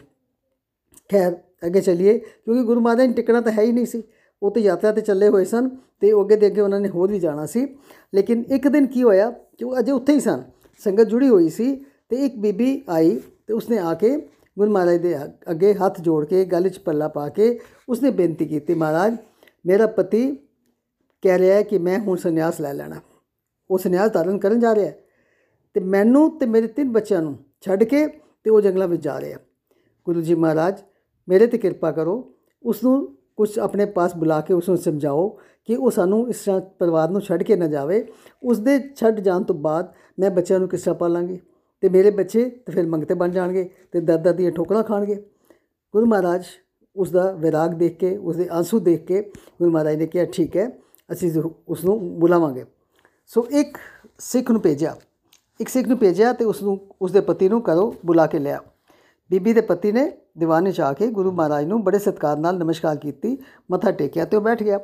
ਖੈਰ 1.11 1.37
ਅੱਗੇ 1.67 1.81
ਚੱਲੀਏ 1.81 2.19
ਕਿਉਂਕਿ 2.19 2.63
ਗੁਰੂ 2.63 2.81
ਮਹਾਰਾਜ 2.81 3.09
ਨੇ 3.09 3.13
ਟਿਕਣਾ 3.13 3.41
ਤਾਂ 3.41 3.53
ਹੈ 3.53 3.63
ਹੀ 3.63 3.73
ਨਹੀਂ 3.73 3.87
ਸੀ 3.87 4.03
ਉਹ 4.43 4.51
ਤੇ 4.51 4.61
ਯਾਤਰਾ 4.61 4.93
ਤੇ 4.93 5.01
ਚੱਲੇ 5.01 5.29
ਹੋਏ 5.29 5.45
ਸਨ 5.45 5.69
ਤੇ 6.01 6.13
ਅੱਗੇ 6.13 6.37
ਦੇ 6.37 6.47
ਅੱਗੇ 6.47 6.61
ਉਹਨਾਂ 6.61 6.81
ਨੇ 6.81 6.89
ਹੋਰ 6.89 7.11
ਵੀ 7.11 7.19
ਜਾਣਾ 7.19 7.47
ਸੀ 7.47 7.67
ਲੇਕਿਨ 8.15 8.45
ਇੱਕ 8.49 8.69
ਦਿਨ 8.69 8.87
ਕੀ 8.87 9.03
ਹੋਇਆ 9.03 9.31
ਕਿ 9.31 9.65
ਉਹ 9.65 9.79
ਅਜੇ 9.79 9.93
ਉੱਥੇ 9.93 10.13
ਹੀ 10.13 10.21
ਸਨ 10.21 10.43
ਸੰਗਤ 10.81 11.09
ਜੁੜੀ 11.09 11.29
ਹੋਈ 11.29 11.49
ਸੀ 11.49 11.75
ਤੇ 12.09 12.25
ਇੱਕ 12.27 12.37
ਬੀਬੀ 12.37 12.83
ਆਈ 12.89 13.19
ਤੇ 13.47 13.55
ਉਸਨੇ 13.55 13.79
ਆ 13.79 13.93
ਕੇ 13.95 14.17
ਗੁਰੂ 14.57 14.71
ਮਹਾਰਾਜ 14.73 14.97
ਦੇ 14.97 15.17
ਅੱਗੇ 15.51 15.73
ਹੱਥ 15.75 16.01
ਜੋੜ 16.01 16.25
ਕੇ 16.27 16.45
ਗਲ 16.45 16.69
'ਚ 16.69 16.79
ਪੱਲਾ 16.79 17.09
ਪਾ 17.09 17.29
ਕੇ 17.29 17.59
ਉਸਨੇ 17.89 18.11
ਬੇਨਤੀ 18.11 18.47
ਕੀਤੀ, 18.47 18.75
ਮਹਾਰਾਜ, 18.75 19.17
ਮੇਰਾ 19.67 19.87
ਪਤੀ 19.87 20.35
ਕਹਿ 21.23 21.39
ਰਿਹਾ 21.39 21.57
ਹੈ 21.57 21.63
ਕਿ 21.63 21.79
ਮੈਂ 21.79 21.99
ਹੁਣ 21.99 22.17
ਸੰਨਿਆਸ 22.17 22.61
ਲੈ 22.61 22.73
ਲੈਣਾ। 22.75 23.01
ਉਹ 23.71 23.79
ਸੰਨਿਆਸ 23.79 24.11
ਧਾਰਨ 24.13 24.39
ਕਰਨ 24.39 24.61
ਜਾ 24.61 24.75
ਰਿਹਾ 24.75 24.87
ਹੈ 24.87 24.99
ਤੇ 25.77 25.81
ਮੈਨੂੰ 25.81 26.29
ਤੇ 26.39 26.47
ਮੇਰੇ 26.47 26.67
ਤਿੰਨ 26.67 26.91
ਬੱਚਿਆਂ 26.93 27.23
ਨੂੰ 27.23 27.37
ਛੱਡ 27.61 27.85
ਕੇ 27.85 28.07
ਤੇ 28.07 28.51
ਉਹ 28.51 28.61
ਜੰਗਲਾਂ 28.61 28.89
ਵਿੱਚ 28.89 29.03
ਜਾ 29.03 29.21
ਰਿਹਾ 29.21 29.39
ਗੁਰੂ 30.07 30.21
ਜੀ 30.21 30.35
ਮਹਾਰਾਜ, 30.35 30.83
ਮੇਰੇ 31.29 31.47
ਤੇ 31.47 31.59
ਕਿਰਪਾ 31.59 31.91
ਕਰੋ 31.93 32.35
ਉਸ 32.65 32.83
ਨੂੰ 32.85 33.17
ਕੁਝ 33.43 33.59
ਆਪਣੇ 33.59 33.85
ਪਾਸ 33.85 34.15
ਬੁਲਾ 34.17 34.41
ਕੇ 34.41 34.55
ਉਸ 34.55 34.69
ਨੂੰ 34.69 34.77
ਸਮਝਾਓ 34.79 35.29
ਕਿ 35.65 35.77
ਉਹ 35.77 35.91
ਸਾਨੂੰ 35.91 36.29
ਇਸ 36.29 36.41
ਤਰ੍ਹਾਂ 36.41 36.61
ਪਰਿਵਾਰ 36.79 37.09
ਨੂੰ 37.11 37.21
ਛੱਡ 37.21 37.43
ਕੇ 37.43 37.57
ਨਾ 37.57 37.67
ਜਾਵੇ। 37.67 38.07
ਉਸ 38.43 38.59
ਦੇ 38.59 38.79
ਛੱਡ 38.97 39.21
ਜਾਣ 39.21 39.43
ਤੋਂ 39.43 39.55
ਬਾਅਦ 39.55 39.93
ਮੈਂ 40.19 40.31
ਬੱਚਿਆਂ 40.31 40.59
ਨੂੰ 40.59 40.69
ਕਿਸ 40.69 40.83
ਤਰ੍ਹਾਂ 40.83 40.99
ਪਾਲਾਂਗੀ 40.99 41.39
ਤੇ 41.81 41.89
ਮੇਰੇ 41.89 42.11
ਬੱਚੇ 42.11 42.45
ਤੇ 42.67 42.73
ਫਿਰ 42.73 42.87
ਮੰਗਤੇ 42.87 43.15
ਬਣ 43.15 43.31
ਜਾਣਗੇ 43.31 43.69
ਤੇ 43.93 44.01
ਦਾਦਾ 44.01 44.33
ਦੀਆਂ 44.33 44.53
ਠੋਕਰਾਂ 44.53 44.83
ਖਾਣਗੇ। 44.83 45.15
ਗੁਰੂ 45.95 46.07
ਮਹਾਰਾਜ 46.07 46.45
ਉਸ 46.97 47.11
ਦਾ 47.11 47.31
ਵਿਰਾਗ 47.33 47.75
ਦੇਖ 47.75 47.97
ਕੇ 47.99 48.17
ਉਸ 48.17 48.37
ਦੇ 48.37 48.49
ਆਂਸੂ 48.53 48.81
ਦੇਖ 48.81 49.05
ਕੇ 49.07 49.23
ਗੁਰੂ 49.59 49.71
ਮਹਾਰਾਜ 49.71 49.97
ਨੇ 49.97 50.07
ਕਿਹਾ, 50.07 50.25
ਠੀਕ 50.25 50.57
ਹੈ, 50.57 50.71
ਅਸੀਂ 51.13 51.33
ਉਸ 51.69 51.85
ਨੂੰ 51.85 51.99
ਬੁਲਾਵਾਂਗੇ। 52.21 52.65
ਸੋ 53.27 53.47
ਇੱਕ 53.51 53.79
ਸਿੱਖ 54.19 54.51
ਨੂੰ 54.51 54.61
ਭੇਜਿਆ। 54.61 54.97
ਇੱਕ 55.61 55.69
ਸਿੱਖ 55.69 55.89
ਨੂੰ 55.89 55.99
ਭੇਜਿਆ 55.99 56.33
ਤੇ 56.33 56.45
ਉਸ 56.45 56.63
ਨੂੰ 56.63 56.81
ਉਸ 57.03 57.13
ਦੇ 57.13 57.21
ਪਤੀ 57.21 57.49
ਨੂੰ 57.49 57.63
ਕਰੋ 57.63 57.95
ਬੁਲਾ 58.07 58.27
ਕੇ 58.27 58.39
ਲਿਆ। 58.39 58.61
ਬੀਬੀ 59.31 59.53
ਦੇ 59.53 59.61
ਪਤੀ 59.61 59.93
ਨੇ 59.93 60.11
ਦੀਵਾਨ 60.39 60.65
ਵਿੱਚ 60.65 60.81
ਆ 60.81 60.93
ਕੇ 60.93 61.07
ਗੁਰੂ 61.07 61.33
ਮਹਾਰਾਜ 61.33 61.65
ਨੂੰ 61.65 61.85
ਬੜੇ 61.85 61.99
ਸਤਕਾਰ 61.99 62.37
ਨਾਲ 62.37 62.59
ਨਮਸਕਾਰ 62.59 62.97
ਕੀਤੀ, 62.97 63.39
ਮੱਥਾ 63.71 63.91
ਟੇਕਿਆ 63.91 64.25
ਤੇ 64.25 64.37
ਉਹ 64.37 64.43
ਬੈਠ 64.43 64.63
ਗਿਆ। 64.63 64.79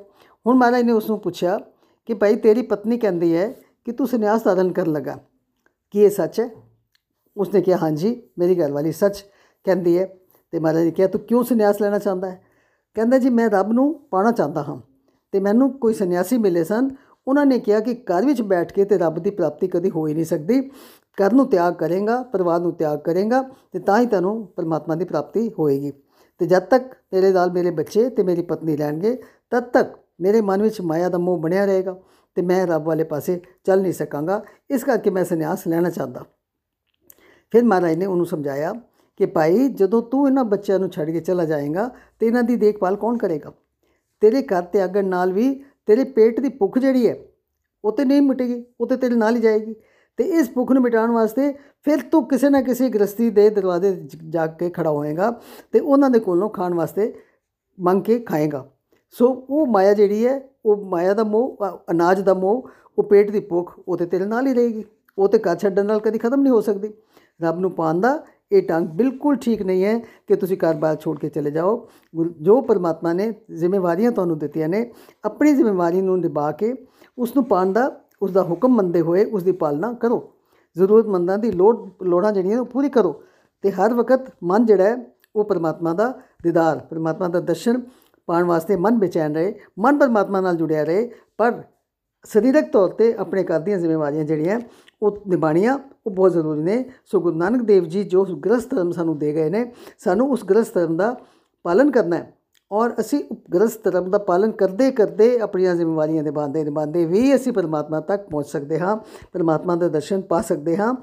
ਹੁਣ 0.47 0.57
ਮਹਾਰਾਜ 0.57 0.83
ਨੇ 0.83 0.93
ਉਸ 0.93 1.11
ਨੂੰ 1.11 1.21
ਪੁੱਛਿਆ 1.21 1.61
ਕਿ 2.07 2.15
ਭਾਈ 2.15 2.37
ਤੇਰੀ 2.37 2.63
ਪਤਨੀ 2.63 2.99
ਕਹਿੰਦੀ 2.99 3.37
ਹੈ 3.37 3.55
ਕਿ 3.85 3.93
ਤੂੰ 3.93 4.07
ਸੰਨਿਆਸ 4.07 4.45
ਧਾਰਨ 4.45 4.73
ਕਰਨ 4.73 4.93
ਲੱਗਾ। 4.93 5.19
ਕੀ 5.91 6.01
ਇਹ 6.01 6.11
ਸੱਚ 6.11 6.41
ਹੈ? 6.41 6.51
ਉਸਨੇ 7.37 7.61
ਕਿਹਾ, 7.61 7.79
ਹਾਂਜੀ, 7.79 8.23
ਮੇਰੀ 8.39 8.61
ਘਰ 8.61 8.73
ਵਾਲੀ 8.73 8.93
ਸੱਚ 8.93 9.25
ਕਹਿੰਦੀ 9.65 9.99
ਹੈ। 9.99 10.15
ਤੇ 10.51 10.59
ਮਹਾਰਾਜ 10.59 10.85
ਨੇ 10.85 10.91
ਕਿਹਾ, 10.91 11.09
ਤੂੰ 11.09 11.21
ਕਿਉਂ 11.21 11.45
ਸੰਨਿਆਸ 11.45 11.83
ਲੈਣਾ 11.83 11.99
ਚਾਹੁੰਦਾ 11.99 12.31
ਹੈ? 12.31 12.43
ਕਹਿੰਦਾ, 12.95 13.19
ਜੀ, 13.19 13.31
ਮੈਂ 13.31 13.51
ਰੱਬ 13.51 13.73
ਨੂੰ 13.73 14.01
ਪਾਣਾ 14.11 14.33
ਚਾਹੁੰਦਾ 14.33 14.63
ਹਾਂ 14.63 14.77
ਤੇ 15.33 15.41
ਮੈਨੂੰ 15.41 15.79
ਕੋਈ 15.79 15.95
ਸੰਨਿਆਸੀ 15.95 16.39
ਮਿਲੇ 16.39 16.65
ਸਨ। 16.65 16.91
ਉਹਨਾਂ 17.29 17.47
ਨੇ 17.47 17.59
ਕਿਹਾ 17.59 17.81
ਕਿ 17.81 17.95
ਘਰ 17.95 18.27
ਵਿੱਚ 18.27 18.43
ਬੈਠ 18.43 18.73
ਕੇ 18.73 18.85
ਤੇ 18.85 18.99
ਰੱਬ 18.99 19.19
ਦੀ 19.19 19.31
ਪ੍ਰਾਪਤੀ 19.31 19.69
ਕਦੀ 19.69 19.91
ਹੋ 19.91 20.07
ਹੀ 20.07 20.15
ਨਹੀਂ 20.15 20.25
ਸਕਦੀ। 20.25 20.71
ਘਰ 21.19 21.33
ਨੂੰ 21.33 21.47
ਤਿਆਗ 21.47 21.75
ਕਰੇਗਾ, 21.75 22.23
ਪਰਿਵਾਰ 22.23 22.61
ਨੂੰ 22.61 22.73
ਤਿਆਗ 22.73 22.99
ਕਰੇਗਾ 22.99 23.43
ਤੇ 23.73 23.79
ਤਾਂ 23.79 24.01
ਹੀ 24.01 24.07
ਤੈਨੂੰ 24.07 24.47
ਪਰਮਾਤਮਾ 24.57 24.95
ਦੀ 24.95 25.05
ਪ੍ਰਾਪਤੀ 25.05 25.49
ਹੋਏਗੀ। 25.59 25.93
ਤੇ 26.41 26.47
ਜਦ 26.47 26.63
ਤੱਕ 26.63 26.93
ਤੇਰੇ 27.11 27.33
ਨਾਲ 27.33 27.51
ਮੇਰੇ 27.53 27.71
ਬੱਚੇ 27.71 28.09
ਤੇ 28.11 28.23
ਮੇਰੀ 28.23 28.43
ਪਤਨੀ 28.43 28.77
ਰਹਿਣਗੇ, 28.77 29.15
ਤਦ 29.51 29.65
ਤੱਕ 29.65 29.97
ਮੇਰੇ 30.21 30.41
ਮਨ 30.41 30.63
ਵਿੱਚ 30.63 30.81
ਮਾਇਆ 30.81 31.09
ਦਾ 31.09 31.19
ਮੋਹ 31.19 31.39
ਬਣਿਆ 31.39 31.65
ਰਹੇਗਾ 31.67 31.97
ਤੇ 32.37 32.43
ਮੈਂ 32.43 32.67
ਰੱਬ 32.67 32.85
ਵਾਲੇ 32.87 33.05
ਪਾਸੇ 33.05 33.41
ਚੱਲ 33.65 33.81
ਨਹੀਂ 33.83 33.93
ਸਕਾਂਗਾ। 33.93 34.43
ਇਸ 34.71 34.85
ਕਰਕੇ 34.85 35.11
ਮੈਂ 35.11 35.25
ਸੰਨਿਆਸ 35.25 35.67
ਲੈਣਾ 35.69 35.91
ਚਾਹੁੰਦਾ। 35.91 36.25
ਫਿਰ 37.55 37.65
ਮਹਾਰਾਜ 37.65 37.97
ਨੇ 37.97 38.07
ਉਹਨੂੰ 38.07 38.27
ਸਮਝਾਇਆ 38.27 38.73
ਕਿ 39.21 39.27
ਭਾਈ, 39.27 39.69
ਜਦੋਂ 39.69 40.03
ਤੂੰ 40.03 40.27
ਇਹਨਾਂ 40.27 40.45
ਬੱਚਿਆਂ 40.45 40.79
ਨੂੰ 40.79 40.91
ਛੱਡ 40.91 41.11
ਕੇ 41.11 41.21
ਚਲਾ 41.21 41.45
ਜਾਏਗਾ 41.45 41.89
ਤੇ 42.21 42.27
ਇਹਨਾਂ 42.27 42.43
ਦੀ 42.43 42.57
ਦੇਖਭਾਲ 42.57 42.97
ਕੌਣ 42.97 43.17
ਕਰੇਗਾ? 43.19 43.53
ਤੇਰੇ 44.23 44.43
ਘਰ 44.45 44.63
ਤੇ 44.63 44.81
ਆਗਣ 44.81 45.07
ਨਾਲ 45.07 45.33
ਵੀ 45.33 45.53
ਤੇਰੇ 45.89 46.05
ਪੇਟ 46.07 46.41
ਦੀ 46.41 46.49
ਭੁੱਖ 46.49 46.79
ਜਿਹੜੀ 46.79 47.09
ਹੈ, 47.09 47.17
ਉਹ 47.85 47.93
ਤੇ 47.93 48.05
ਨਹੀਂ 48.05 48.23
ਮਿਟੇਗੀ, 48.23 48.65
ਉਹ 48.81 48.87
ਤੇ 48.87 48.97
ਤੇਰੇ 48.97 49.15
ਨਾਲ 49.15 49.37
ਹੀ 49.37 49.41
ਜਾਏਗੀ। 49.41 49.75
ਤੇ 50.19 50.25
ਇਸ 50.39 50.51
ਭੁੱਖ 50.51 50.71
ਨੂੰ 50.73 50.83
ਮਿਟਾਉਣ 50.83 51.11
ਵਾਸਤੇ 51.11 51.53
ਫਿਰ 51.85 52.01
ਤੂੰ 52.13 52.25
ਕਿਸੇ 52.29 52.49
ਨਾ 52.51 52.61
ਕਿਸੇ 52.63 52.89
ਗ੍ਰਸਤੀ 52.89 53.29
ਦੇ 53.31 53.49
ਦਰਵਾਜ਼ੇ 53.51 53.93
ਜਾ 54.29 54.47
ਕੇ 54.47 54.71
ਖੜਾ 54.71 54.91
ਹੋਏਗਾ 54.91 55.31
ਤੇ 55.73 55.81
ਉਹਨਾਂ 55.81 56.11
ਦੇ 56.11 56.19
ਕੋਲੋਂ 56.19 56.49
ਖਾਣ 56.51 56.75
ਵਾਸਤੇ 56.75 57.13
ਮੰਗ 57.79 58.03
ਕੇ 58.03 58.19
ਖਾਏਗਾ। 58.21 58.65
ਸੋ 59.11 59.27
ਉਹ 59.51 59.67
ਮਾਇਆ 59.67 59.93
ਜਿਹੜੀ 59.95 60.27
ਹੈ, 60.27 60.41
ਉਹ 60.65 60.85
ਮਾਇਆ 60.85 61.15
ਦਾ 61.15 61.25
ਮੋਹ 61.25 61.67
ਅਨਾਜ 61.91 62.21
ਦਾ 62.21 62.35
ਮੋਹ, 62.35 62.69
ਉਹ 62.99 63.05
ਪੇਟ 63.05 63.31
ਦੀ 63.31 63.41
ਭੁੱਖ 63.41 63.73
ਉਹ 63.89 63.97
ਤੇ 63.97 64.07
ਤੇਰੇ 64.07 64.25
ਨਾਲ 64.25 64.47
ਹੀ 64.47 64.55
ਰਹੇਗੀ। 64.55 64.85
ਉਹ 65.19 65.29
ਤੇ 65.29 65.39
ਘਰ 65.39 65.57
ਛੱਡਣ 65.57 65.87
ਨਾਲ 65.87 66.01
ਕਦੀ 66.01 66.19
ਖਤਮ 66.19 66.41
ਨਹੀਂ 66.41 66.53
ਹੋ 66.53 66.61
ਸਕਦੀ। 66.61 66.93
ਰੱਬ 67.41 67.59
ਨੂੰ 67.61 67.71
ਪਾਉਣ 67.73 68.01
ਦਾ 68.01 68.19
ਇਹ 68.53 68.63
ਢੰਗ 68.63 68.89
ਬਿਲਕੁਲ 68.89 69.37
ਠੀਕ 69.37 69.63
ਨਹੀਂ 69.63 69.85
ਹੈ 69.85 69.99
ਕਿ 69.99 70.37
ਤੁਸੀਂ 70.37 70.57
ਘਰ-ਬਾਰ 70.59 70.97
ਛੋੜ 70.97 71.19
ਕੇ 71.19 71.29
ਚਲੇ 71.29 71.51
ਜਾਓ। 71.51 71.89
ਜੋ 72.43 72.61
ਪਰਮਾਤਮਾ 72.63 73.13
ਨੇ 73.13 73.33
ਜ਼ਿੰਮੇਵਾਰੀਆਂ 73.53 74.13
ਤੁਹਾਨੂੰ 74.13 74.39
ਦਿੱਤੀਆਂ 74.39 74.69
ਨੇ, 74.69 74.91
ਆਪਣੀ 75.25 75.53
ਜ਼ਿੰਮੇਵਾਰੀ 75.55 76.01
ਨੂੰ 76.01 76.19
ਨਿਭਾ 76.21 76.51
ਕੇ 76.53 76.75
ਉਸ 77.19 77.35
ਨੂੰ 77.37 77.45
ਪਾਉਣ 77.45 77.73
ਦਾ 77.73 77.89
ਉਸ 78.23 78.31
ਦਾ 78.31 78.43
ਹੁਕਮ 78.43 78.69
ਮੰਨਦੇ 78.69 79.01
ਹੋਏ 79.01 79.25
ਉਸ 79.25 79.43
ਦੀ 79.43 79.53
ਪਾਲਣਾ 79.53 79.93
ਕਰੋ। 79.93 80.33
ਜ਼ਰੂਰਤਮੰਦਾਂ 80.77 81.39
ਦੀ 81.39 81.51
ਲੋੜ, 81.51 81.91
ਲੋੜਾਂ 82.03 82.33
ਜਿਹੜੀਆਂ 82.33 82.61
ਉਹ 82.61 82.67
ਪੂਰੀ 82.67 82.89
ਕਰੋ। 82.89 83.23
ਤੇ 83.63 83.71
ਹਰ 83.71 83.95
ਵਕਤ 83.95 84.33
ਮਨ 84.45 84.67
ਜਿਹੜਾ 84.67 84.85
ਹੈ, 84.85 84.97
ਉਹ 85.37 85.45
ਪਰਮਾਤਮਾ 85.45 85.95
ਦਾ 85.95 86.21
ਦੀਦਾਰ, 86.43 86.79
ਪਰਮਾਤਮਾ 86.79 87.29
ਦਾ 87.29 87.41
ਦਰਸ਼ਨ 87.41 87.83
ਪਾਉਣ 88.27 88.45
ਵਾਸਤੇ 88.45 88.77
ਮਨ 88.77 88.99
ਬੇਚੈਨ 88.99 89.35
ਰਹੇ, 89.35 89.55
ਮਨ 89.79 89.99
ਪਰਮਾਤਮਾ 89.99 90.41
ਨਾਲ 90.41 90.57
ਜੁੜਿਆ 90.57 90.85
ਰਹੇ। 90.85 91.11
ਪਰ 91.37 91.63
ਸਰੀਰਕ 92.25 92.73
ਤੌਰ 92.73 92.89
ਤੇ 92.89 93.15
ਆਪਣੇ 93.15 93.45
ਘਰ 93.45 93.61
ਦੀਆਂ 93.61 93.79
ਜ਼ਿੰਮੇਵਾਰੀਆਂ 93.79 94.25
ਜਿਹੜੀਆਂ, 94.25 94.61
ਉਹ 95.03 95.19
ਨਿਭਾਣੀਆਂ 95.29 95.79
ਉਹ 96.07 96.11
ਬਹੁਤ 96.11 96.33
ਜ਼ਰੂਰੀ 96.33 96.63
ਨੇ। 96.63 96.85
ਸੋ 97.07 97.21
ਗੁਰੂ 97.21 97.37
ਨਾਨਕ 97.37 97.63
ਦੇਵ 97.63 97.85
ਜੀ 97.85 98.05
ਜੋ 98.05 98.25
ਗ੍ਰਸਥ 98.25 98.71
ਧਰਮ 98.71 98.91
ਸਾਨੂੰ 98.91 99.19
ਦੇ 99.19 99.33
ਗਏ 99.33 99.51
ਨੇ, 99.51 99.73
ਸਾਨੂੰ 99.99 100.31
ਉਸ 100.31 100.45
ਗ੍ਰਸਥ 100.45 100.75
ਧਰਮ 100.75 100.97
ਦਾ 100.97 101.17
ਪਾਲਨ 101.63 101.91
ਕਰਨਾ 101.91 102.17
ਹੈ। 102.17 102.38
ਔਰ 102.73 102.93
ਅਸੀਂ 103.01 103.23
ਉਪਗ੍ਰਸਤ 103.31 103.85
ਧਰਮ 103.85 104.11
ਦਾ 104.11 104.19
ਪਾਲਨ 104.19 104.51
ਕਰਦੇ 104.53 104.91
ਕਰਦੇ 104.91 105.39
ਆਪਣੀਆਂ 105.41 105.75
ਜ਼ਿੰਮੇਵਾਰੀਆਂ 105.75 106.23
ਨਿਭਾਉਂਦੇ 106.23 106.65
ਨਿਭਾਉਂਦੇ 106.65 107.05
ਵੀ 107.05 107.35
ਅਸੀਂ 107.35 107.53
ਪਰਮਾਤਮਾ 107.53 108.01
ਤੱਕ 108.01 108.29
ਪਹੁੰਚ 108.29 108.47
ਸਕਦੇ 108.47 108.79
ਹਾਂ, 108.79 108.97
ਪਰਮਾਤਮਾ 109.33 109.77
ਦੇ 109.77 109.89
ਦਰਸ਼ਨ 109.89 110.21
ਪਾ 110.21 110.41
ਸਕਦੇ 110.41 110.77
ਹਾਂ, 110.77 110.95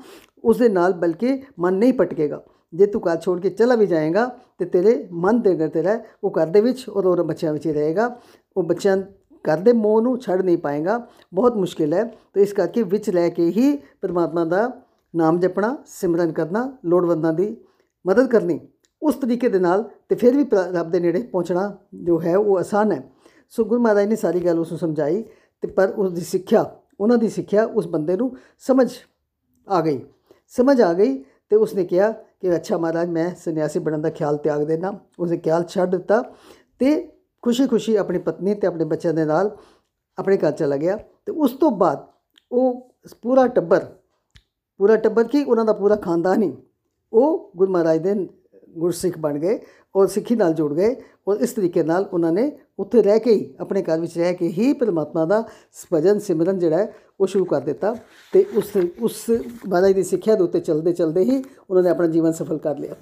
ਉਸ 0.44 0.58
ਦੇ 0.58 0.70
ਨਾਲ 0.70 0.94
ਬਲਕਿ 0.94 1.42
ਮਨ 1.60 1.74
ਨਹੀਂ 1.74 1.94
ਭਟਕੇਗਾ। 1.94 2.44
ਜੇ 2.74 2.86
ਤੂੰ 2.86 3.02
ਘਰ 3.02 3.18
ਛੋੜ 3.22 3.40
ਕੇ 3.40 3.50
ਚਲਾ 3.50 3.76
ਵੀ 3.76 3.86
ਜਾਏਗਾ 3.88 4.26
ਤੇ 4.60 4.66
ਤੇਰੇ 4.66 5.08
ਮਨ 5.12 5.42
ਦੇ 5.42 5.52
ਅੰਦਰ 5.52 5.68
ਤੇਰਾ 5.68 6.00
ਉਹ 6.24 6.32
ਘਰ 6.32 6.46
ਦੇ 6.46 6.62
ਵਿੱਚ 6.62 6.86
ਔਰ 6.90 7.06
ਉਹ 7.06 7.24
ਬੱਚਿਆਂ 7.24 7.54
ਵਿੱਚ 7.54 7.66
ਹੀ 7.66 7.74
ਰਹੇਗਾ। 7.74 8.16
ਉਹ 8.58 8.64
ਬੱਚਿਆਂ 8.64 8.98
ਘਰ 9.46 9.58
ਦੇ 9.58 9.74
ਮੋਹ 9.74 10.02
ਨੂੰ 10.02 10.20
ਛੱਡ 10.20 10.42
ਨਹੀਂ 10.42 10.58
ਪਾਏਗਾ, 10.58 11.08
ਬਹੁਤ 11.34 11.56
ਮੁਸ਼ਕਿਲ 11.58 11.94
ਹੈ। 11.94 12.04
ਤੇ 12.34 12.42
ਇਸ 12.42 12.54
ਕਰਕੇ 12.54 12.84
ਵਿੱਚ 12.84 13.10
ਰਹਿ 13.10 13.30
ਕੇ 13.30 13.50
ਹੀ 13.50 13.76
ਪਰਮਾਤਮਾ 14.02 14.46
ਦਾ 14.46 14.70
ਨਾਮ 15.14 15.40
ਜਪਣਾ, 15.40 15.76
ਸਿਮਰਨ 15.86 16.32
ਕਰਨਾ 16.32 16.72
ਲੋੜਵੰਦਾਂ 16.86 17.34
ਦੀ 17.34 17.56
ਮਦਦ 18.06 18.28
ਕਰਨੀ 18.28 18.60
ਉਸ 19.06 19.16
ਤਰੀਕੇ 19.16 19.50
ਦੇ 19.50 19.60
ਨਾਲ 19.60 19.90
ਤੇ 20.10 20.16
ਫਿਰ 20.16 20.38
ਵੀ 20.38 20.44
ਪ- 20.44 20.54
ਰੱਬ 20.54 20.92
ਦੇ 20.92 21.00
ਨੇੜੇ 21.00 21.22
ਪਹੁੰਚਣਾ 21.24 21.78
ਜੋ 21.94 22.22
ਹੈ 22.22 22.38
ਉਹ 22.38 22.58
ਆਸਾਨ 22.60 22.92
ਹੈ। 22.92 23.12
ਸੋ 23.50 23.66
ਗੁਰੂ 23.66 23.82
ਮਹਾਰਾਜ 23.82 24.08
ਨੇ 24.08 24.16
ਸਾਰੀ 24.16 24.40
ਗੱਲ 24.40 24.60
ਉਸ 24.60 24.72
ਨੂੰ 24.72 24.80
ਸਮਝਾਈ 24.80 25.24
ਤੇ 25.62 25.68
ਪਰ 25.68 25.90
ਉਸ 25.90 26.14
ਦੀ 26.14 26.22
ਸਿੱਖਿਆ, 26.22 26.76
ਉਹਨਾਂ 27.00 27.18
ਦੀ 27.18 27.30
ਸਿੱਖਿਆ 27.30 27.66
ਉਸ 27.66 27.88
ਬੰਦੇ 27.88 28.18
ਨੂੰ 28.18 28.38
ਸਮਝ 28.60 28.92
ਆ 29.70 29.82
ਗਈ। 29.82 30.06
ਸਮਝ 30.48 30.82
ਆ 30.82 30.94
ਗਈ 30.94 31.24
ਤੇ 31.50 31.56
ਉਸਨੇ 31.56 31.86
ਕਿਹਾ 31.86 32.12
ਕਿ 32.12 32.56
ਅੱਛਾ 32.56 32.78
ਮਹਾਰਾਜ, 32.78 33.10
ਮੈਂ 33.10 33.36
ਸੰਨਿਆਸੀ 33.36 33.80
ਬਣਨ 33.80 34.02
ਦਾ 34.02 34.10
ਖਿਆਲ 34.10 34.38
ਤਿਆਗ 34.38 34.64
ਦੇਣਾ 34.64 35.00
ਉਸਨੇ 35.20 35.38
ਖਿਆਲ 35.38 35.64
ਛੱਡ 35.64 35.92
ਦਿੱਤਾ 35.92 36.24
ਤੇ 36.80 37.12
ਖੁਸ਼ੀ-ਖੁਸ਼ੀ 37.42 37.96
ਆਪਣੀ 37.96 38.18
ਪਤਨੀ 38.18 38.56
ਤੇ 38.56 38.68
ਆਪਣੇ 38.68 38.86
ਬੱਚਿਆਂ 38.86 39.14
ਦੇ 39.14 39.26
ਨਾਲ 39.26 39.58
ਆਪਣੇ 40.18 40.38
ਘਰ 40.38 40.52
ਚਲਾ 40.52 40.78
ਗਿਆ 40.78 40.98
ਤੇ 41.26 41.32
ਉਸ 41.32 41.52
ਤੋਂ 41.52 41.72
ਬਾਅਦ 41.72 42.08
ਉਹ 42.52 42.92
ਪੂਰਾ 43.22 43.48
ਟੱਬਰ 43.48 43.86
ਪੂਰਾ 44.78 44.96
ਟੱਬਰ 44.96 45.24
ਕੀ? 45.24 45.44
ਉਹਨਾਂ 45.44 45.66
ਦਾ 45.66 45.74
ਪੂਰਾ 45.74 45.96
ਖਾਨਦਾਨ 45.96 46.44
ਹੀ। 46.44 46.54
ਉਹ 47.14 47.52
ਗੁਰੂ 47.58 47.72
ਮਹਾਰਾਜ 47.72 47.98
ਦੇ 47.98 48.28
ਗੁਰਸਿੱਖ 48.78 49.18
ਬਣ 49.18 49.40
ਗਏ 49.40 49.60
ਔਰ 49.96 50.08
ਸਿੱਖੀ 50.08 50.36
ਨਾਲ 50.36 50.54
ਜੁੜ 50.54 50.74
ਗਏ 50.74 50.96
ਔਰ 51.28 51.38
ਇਸ 51.38 51.52
ਤਰੀਕੇ 51.52 51.84
ਨਾਲ 51.84 52.10
ਉਹਨਾਂ 52.14 52.32
ਨੇ 52.32 52.58
ਉੱਥੇ 52.80 53.02
ਰਹਿ 53.02 53.20
ਕੇ 53.20 53.34
ਹੀ 53.34 53.56
ਆਪਣੇ 53.60 53.82
ਘਰ 53.82 54.00
ਵਿੱਚ 54.00 54.18
ਰਹਿ 54.18 54.34
ਕੇ 54.34 54.48
ਹੀ 54.48 54.74
ਪਰਮਾਤਮਾ 54.74 55.26
ਦਾ 55.26 55.44
ਭਜਨ 55.94 56.20
ਸਿਮਰਨ 56.20 56.60
ਜਿਹੜਾ 56.60 56.78
ਹੈ, 56.78 56.94
ਉਹ 57.22 57.28
ਸ਼ੁਰੂ 57.28 57.46
ਕਰ 57.46 57.62
ਦਿੱਤਾ 57.62 57.96
ਤੇ 58.34 58.46
ਉਸ 58.56 58.72
ਉਸ 59.02 59.30
ਮਹਾਰਾਜ 59.68 59.92
ਦੀ 59.92 60.04
ਸਿੱਖਿਆ 60.04 60.36
ਦੇ 60.36 60.44
ਉੱਤੇ 60.44 60.60
ਚੱਲਦੇ 60.60 60.94
ਚੱਲਦੇ 60.94 61.22
ਹੀ 61.22 61.44
ਉਹਨਾਂ 61.70 61.84
ਨੇ 61.84 61.90
ਆਪਣਾ 61.90 62.08
ਜੀਵਨ 62.08 62.32
ਸਫਲ 62.32 62.58
ਕਰ 62.58 62.78
ਲਿਆ। 62.78 62.96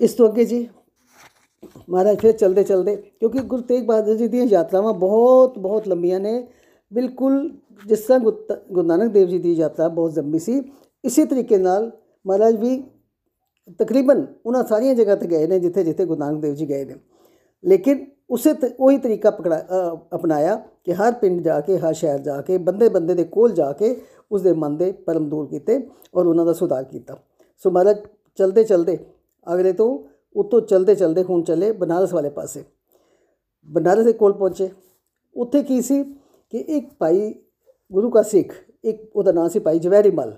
ਇਸ 0.00 0.12
ਤੋਂ 0.12 0.28
ਅੱਗੇ 0.28 0.44
ਜੀ, 0.44 0.68
ਮਹਾਰਾਜ 1.90 2.18
ਫਿਰ 2.18 2.32
ਚੱਲਦੇ 2.32 2.64
ਚਲਦੇ, 2.64 2.96
ਕਿਉਂਕਿ 2.96 3.38
ਗੁਰੂ 3.38 3.62
ਤੇਗ 3.62 3.84
ਬਹਾਦਰ 3.84 4.16
ਜੀ 4.16 4.28
ਦੀਆਂ 4.28 4.46
ਯਾਤਰਾਵਾਂ 4.46 4.92
ਬਹੁਤ 4.92 5.58
ਬਹੁਤ 5.58 5.88
ਲੰਬੀਆਂ 5.88 6.20
ਨੇ, 6.20 6.48
ਬਿਲਕੁਲ 6.92 7.56
ਜਿਸ 7.86 7.98
ਤਰ੍ਹਾਂ 7.98 8.18
ਗੁਰ 8.18 8.46
ਤ- 8.48 8.72
ਗੁਰੂ 8.72 8.86
ਨਾਨਕ 8.86 9.12
ਦੇਵ 9.12 9.28
ਜੀ 9.28 9.38
ਦੀ 9.38 9.52
ਯਾਤਰਾ 9.52 9.88
ਬਹੁਤ 9.88 10.18
ਲੰਬੀ 10.18 10.38
ਸੀ, 10.38 10.62
ਇਸੇ 11.04 11.24
ਤਰੀਕੇ 11.24 11.56
ਨਾਲ 11.56 11.90
ਮਹਾਰਾਜ 12.26 12.56
ਵੀ 12.56 12.84
ਤਕਰੀਬਨ 13.78 14.26
ਉਹਨਾਂ 14.46 14.64
ਸਾਰੀਆਂ 14.64 14.94
ਜਗ੍ਹਾ 14.94 15.14
ਤੇ 15.14 15.26
ਗਏ 15.26 15.46
ਨੇ 15.46 15.60
ਜਿੱਥੇ 15.60 15.84
ਜਿੱਥੇ 15.84 16.04
ਗੁਰੂ 16.04 16.20
ਨਾਨਕ 16.20 16.42
ਦੇਵ 16.42 16.54
ਜੀ 16.54 16.68
ਗਏ 16.68 16.84
ਨੇ। 16.84 16.94
ਲੇਕਿਨ 17.64 18.06
ਉਸੇ 18.30 18.54
ਤ- 18.54 18.76
ਉਹੀ 18.80 18.98
ਤਰੀਕਾ 18.98 19.30
ਪਕੜਾ 19.30 19.58
ਅ, 19.58 19.96
ਅਪਣਾਇਆ 20.14 20.56
ਕਿ 20.84 20.94
ਹਰ 20.94 21.12
ਪਿੰਡ 21.12 21.40
ਜਾ 21.40 21.60
ਕੇ 21.60 21.78
ਹਰ 21.78 21.94
ਸ਼ਹਿਰ 21.94 22.18
ਜਾ 22.18 22.40
ਕੇ 22.40 22.58
ਬੰਦੇ 22.58 22.88
ਬੰਦੇ 22.88 23.14
ਦੇ 23.14 23.24
ਕੋਲ 23.24 23.52
ਜਾ 23.52 23.72
ਕੇ 23.72 24.02
ਉਸ 24.32 24.42
ਦੇ 24.42 24.52
ਮਨ 24.52 24.76
ਦੇ 24.76 24.92
ਪਰਮ 24.92 25.28
ਦੂਰ 25.28 25.46
ਕੀਤੇ 25.46 25.88
ਔਰ 26.14 26.26
ਉਹਨਾਂ 26.26 26.46
ਦਾ 26.46 26.52
ਸੁਧਾਰ 26.52 26.84
ਕੀਤਾ। 26.84 27.18
ਸੋ 27.58 27.70
ਮਹਾਰਾਜ 27.70 27.96
ਚਲਦੇ 28.36 28.64
ਚਲਦੇ 28.64 28.98
ਅਗਲੇ 29.54 29.72
ਤੋਂ 29.72 29.98
ਉੱਤੋਂ 30.36 30.60
ਚਲਦੇ 30.60 30.94
ਚਲਦੇ 30.94 31.22
ਹੁਣ 31.22 31.42
ਚੱਲੇ 31.42 31.72
ਬਨਾਰਸ 31.72 32.14
ਵਾਲੇ 32.14 32.30
ਪਾਸੇ। 32.30 32.64
ਬਨਾਰਸ 33.66 34.04
ਦੇ 34.04 34.12
ਕੋਲ 34.12 34.32
ਪਹੁੰਚੇ। 34.32 34.70
ਉੱਥੇ 35.36 35.62
ਕੀ 35.62 35.82
ਸੀ 35.82 36.02
ਕਿ 36.50 36.58
ਇੱਕ 36.58 36.90
ਭਾਈ 36.98 37.34
ਗੁਰੂ 37.92 38.10
ਕਾ 38.10 38.22
ਸਿੱਖ 38.22 38.52
ਇੱਕ 38.84 39.16
ਉਹਦਾ 39.16 39.32
ਨਾਂ 39.32 39.48
ਸੀ 39.48 39.58
ਭਾਈ 39.58 39.78
ਜਵਹਿਰੀ 39.78 40.10
ਮਲ। 40.10 40.36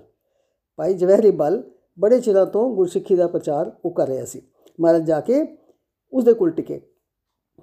ਭਾਈ 0.75 0.93
ਜਵਹਿਰੀ 0.93 1.31
ਮਲ 1.31 1.63
ਬੜੇ 1.99 2.19
ਚਿਰਾਂ 2.19 2.45
ਤੋਂ 2.45 2.75
ਗੁਰਸਿੱਖੀ 2.75 3.15
ਦਾ 3.15 3.27
ਪ੍ਰਚਾਰ 3.27 3.71
ਉਹ 3.85 3.91
ਕਰ 3.91 4.07
ਰਿਹਾ 4.07 4.25
ਸੀ। 4.25 4.41
ਮਹਾਰਾਜ 4.79 5.07
ਜਾ 5.07 5.19
ਕੇ 5.19 5.57
ਉਸ 6.13 6.23
ਦੇ 6.23 6.33
ਕੋਲ 6.33 6.49
ਟਿਕੇ। 6.49 6.81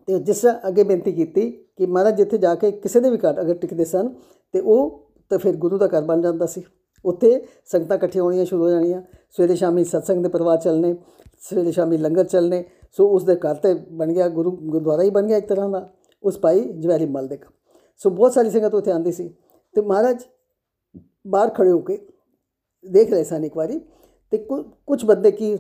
ਤੇ 0.06 0.18
ਜਿਸ 0.18 0.38
ਤਰ੍ਹਾਂ 0.38 0.68
ਅੱਗੇ 0.68 0.82
ਬੇਨਤੀ 0.82 1.12
ਕੀਤੀ 1.12 1.50
ਕਿ 1.50 1.87
ਮਹਾਰਾਜ 1.87 2.16
ਜਿੱਥੇ 2.16 2.38
ਜਾ 2.38 2.54
ਕੇ 2.54 2.73
ਕਿਸੇ 2.73 3.00
ਦੇ 3.00 3.11
ਵੀ 3.11 3.16
ਘਰ 3.16 3.40
ਅਗਰ 3.40 3.54
ਟਿਕਦੇ 3.54 3.85
ਸਨ, 3.85 4.08
ਤੇ 4.52 4.61
ਉਹ 4.61 5.08
ਤਾਂ 5.30 5.38
ਫਿਰ 5.38 5.56
ਗੁਰੂ 5.56 5.78
ਦਾ 5.78 5.86
ਘਰ 5.86 6.02
ਬਣ 6.02 6.21
ਜਾਂਦਾ 6.21 6.47
ਸੀ। 6.47 6.62
ਉੱਥੇ 7.04 7.47
ਸੰਗਤਾਂ 7.64 7.97
ਇਕੱਠੀਆਂ 7.97 8.25
ਹੋਣੀਆਂ 8.25 8.45
ਸ਼ੁਰੂ 8.45 8.64
ਹੋ 8.64 8.71
ਜਾਣੀਆਂ। 8.71 9.02
ਸਵੇਰੇ 9.30 9.54
ਸ਼ਾਮੀ 9.54 9.84
ਸਤਸੰਗ 9.84 10.23
ਦੇ 10.23 10.28
ਪ੍ਰਵਾਹ 10.28 10.56
ਚੱਲਣੇ, 10.56 10.97
ਸਵੇਰੇ 11.41 11.73
ਸ਼ਾਮੀ 11.73 11.97
ਲੰਗਰ 11.97 12.25
ਚੱਲਣੇ। 12.25 12.64
ਸੋ 12.93 13.08
ਉਸ 13.08 13.25
ਦੇ 13.25 13.36
ਘਰ 13.36 13.54
ਤੇ 13.54 13.75
ਬਣ 13.75 14.12
ਗਿਆ, 14.12 14.28
ਗੁਰੂ 14.28 14.50
ਗੁਰਦੁਆਰਾ 14.50 15.02
ਹੀ 15.02 15.10
ਬਣ 15.10 15.26
ਗਿਆ 15.26 15.36
ਇੱਕ 15.36 15.49
ਤਰ੍ਹਾਂ 15.49 15.69
ਦਾ। 15.69 15.88
ਉਸ 16.23 16.38
ਭਾਈ 16.38 16.60
ਜਵੈਰੀ 16.60 17.06
ਮਲ 17.06 17.28
ਦੇ 17.28 17.36
ਘਰ। 17.36 17.50
ਸੋ 17.97 18.10
ਬਹੁਤ 18.10 18.32
ਸਾਰੀ 18.32 18.50
ਸੰਗਤ 18.50 18.75
ਉੱਥੇ 18.75 18.91
ਆਂਦੀ 18.91 19.12
ਸੀ। 19.12 19.28
ਤੇ 19.75 19.80
ਮਹਾਰਾਜ 19.80 20.23
ਬਾਹਰ 21.26 21.49
ਖੜੇ 21.49 21.71
ਹੋ 21.71 21.78
ਕੇ 21.78 22.08
ਦੇਖ 22.91 23.10
ਰਹੇ 23.10 23.25
ਸਨ 23.25 23.45
ਇੱਕ 23.45 23.56
ਵਾਰੀ। 23.56 23.80
ਤੇ 24.30 24.38
ਕੁਝ 24.86 25.04
ਬੰਦੇ 25.04 25.30
ਕੀ 25.30 25.58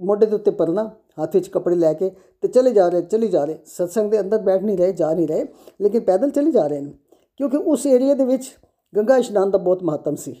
ਮੋਢੇ 0.00 0.26
ਦੇ 0.26 0.34
ਉੱਤੇ 0.34 0.50
ਪਰਨਾ, 0.50 0.90
ਹੱਥ 1.22 1.36
ਵਿੱਚ 1.36 1.48
ਕੱਪੜੇ 1.48 1.74
ਲੈ 1.74 1.92
ਕੇ 1.92 2.10
ਤੇ 2.40 2.48
ਚਲੇ 2.48 2.70
ਜਾ 2.70 2.88
ਰਹੇ, 2.88 3.02
ਚਲੀ 3.02 3.28
ਜਾ 3.28 3.44
ਰਹੇ। 3.44 3.58
ਸਤਸੰਗ 3.66 4.10
ਦੇ 4.10 4.20
ਅੰਦਰ 4.20 4.38
ਬੈਠ 4.38 4.62
ਨਹੀਂ 4.62 4.78
ਰਹੇ, 4.78 4.92
ਜਾ 4.92 5.14
ਨਹੀਂ 5.14 5.28
ਰਹੇ, 5.28 5.46
ਲੇਕਿਨ 5.80 6.00
ਪੈਦਲ 6.00 6.30
ਚਲੇ 6.30 6.50
ਜਾ 6.50 6.66
ਰਹੇ 6.66 6.80
ਨੇ। 6.80 6.92
ਕਿਉਂਕਿ 7.36 7.56
ਉਸ 7.56 7.86
ਏਰੀਆ 7.86 8.14
ਦੇ 8.14 8.24
ਵਿੱਚ 8.24 8.56
ਗੰਗਾ 8.96 9.16
ਇਸ਼ਨਾਨ 9.16 9.50
ਦਾ 9.50 9.58
ਬਹੁਤ 9.58 9.82
ਮਹੱਤਵ 9.82 10.14
ਸੀ। 10.14 10.36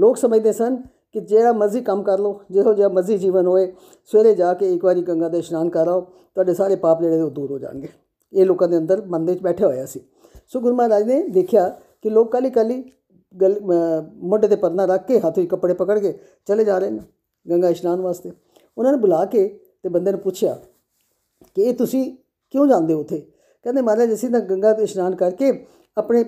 ਲੋਕ 0.00 0.16
ਸਮਝਦੇ 0.16 0.52
ਸਨ 0.52 0.76
ਕਿ 1.12 1.20
ਜਿਹੜਾ 1.20 1.52
ਮਰਜ਼ੀ 1.52 1.80
ਕੰਮ 1.80 2.02
ਕਰ 2.02 2.18
ਲਓ, 2.18 2.40
ਜਿਹੋ 2.50 2.74
ਜਿਹਾ 2.74 2.88
ਮਰਜ਼ੀ 2.88 3.18
ਜੀਵਨ 3.18 3.46
ਹੋਏ, 3.46 3.72
ਸਵੇਰੇ 4.04 4.34
ਜਾ 4.34 4.54
ਕੇ 4.54 4.74
ਇੱਕ 4.74 4.84
ਵਾਰੀ 4.84 5.02
ਗੰਗਾ 5.02 5.28
ਦੇ 5.28 5.38
ਇਸ਼ਨਾਨ 5.38 5.68
ਕਰ 5.68 5.88
ਆਓ 5.88 6.00
ਤੁਹਾਡੇ 6.00 6.54
ਸਾਰੇ 6.54 6.76
ਪਾਪ 6.76 7.02
ਜਿਹੜੇ 7.02 7.20
ਉਹ 7.20 7.30
ਦੂਰ 7.30 7.50
ਹੋ 7.50 7.58
ਜਾਣਗੇ। 7.58 7.88
ਇਹ 8.32 8.46
ਲੋਕਾਂ 8.46 8.68
ਦੇ 8.68 8.78
ਅੰਦਰ 8.78 9.02
ਮਨ 9.06 9.24
ਦੇ 9.24 9.32
ਵਿੱਚ 9.32 9.42
ਬੈਠੇ 9.42 9.64
ਹੋਇਆ 9.64 9.86
ਸੀ। 9.86 10.00
ਸੋ 10.48 10.60
ਗੁਰੂ 10.60 10.76
ਮਹਾਰਾਜ 10.76 11.02
ਨੇ 11.02 11.28
ਦੇਖਿਆ 11.28 11.68
ਕਿ 12.02 12.10
ਲੋਕ 12.10 12.32
ਕਾਲੀ 12.32 12.50
ਕਾਲੀ 12.50 12.84
ਗਲ 13.36 13.54
ਅ, 13.54 14.02
ਮੋਢੇ 14.14 14.48
ਤੇ 14.48 14.56
ਪਰਨਾ 14.56 14.84
ਰੱਖ 14.84 15.06
ਕੇ 15.06 15.18
ਹੱਥ 15.20 15.38
ਵਿੱਚ 15.38 15.50
ਕੱਪੜੇ 15.50 15.74
ਪਕੜ 15.74 15.98
ਕੇ 15.98 16.18
ਚਲੇ 16.46 16.64
ਜਾ 16.64 16.78
ਰਹੇ 16.78 16.90
ਨੇ 16.90 17.00
ਗੰਗਾ 17.46 17.68
ਇਸ਼ਨਾਨ 17.68 18.00
ਵਾਸਤੇ। 18.00 18.30
ਉਹਨਾਂ 18.78 18.92
ਨੇ 18.92 18.98
ਬੁਲਾ 18.98 19.24
ਕੇ 19.24 19.46
ਤੇ 19.82 19.88
ਬੰਦੇ 19.88 20.10
ਨੂੰ 20.12 20.20
ਪੁੱਛਿਆ 20.20 20.54
ਕਿ 21.56 21.62
ਇਹ 21.62 21.74
ਤੁਸੀਂ 21.74 22.16
ਕਿਉਂ 22.50 22.66
ਜਾਂਦੇ 22.66 22.94
ਹੋ 22.94 23.00
ਉੱਥੇ? 23.00 23.18
ਕਹਿੰਦੇ 23.64 23.82
ਮਹਾਰਾਜ 23.82 24.12
ਅਸੀਂ 24.12 24.30
ਤਾਂ 24.30 24.40
ਗੰਗਾ 24.40 24.72
ਤੇ 24.72 24.82
ਇਸ਼ਨਾਨ 24.82 25.14
ਕਰਕੇ 25.16 25.66
ਆਪਣੇ 25.96 26.24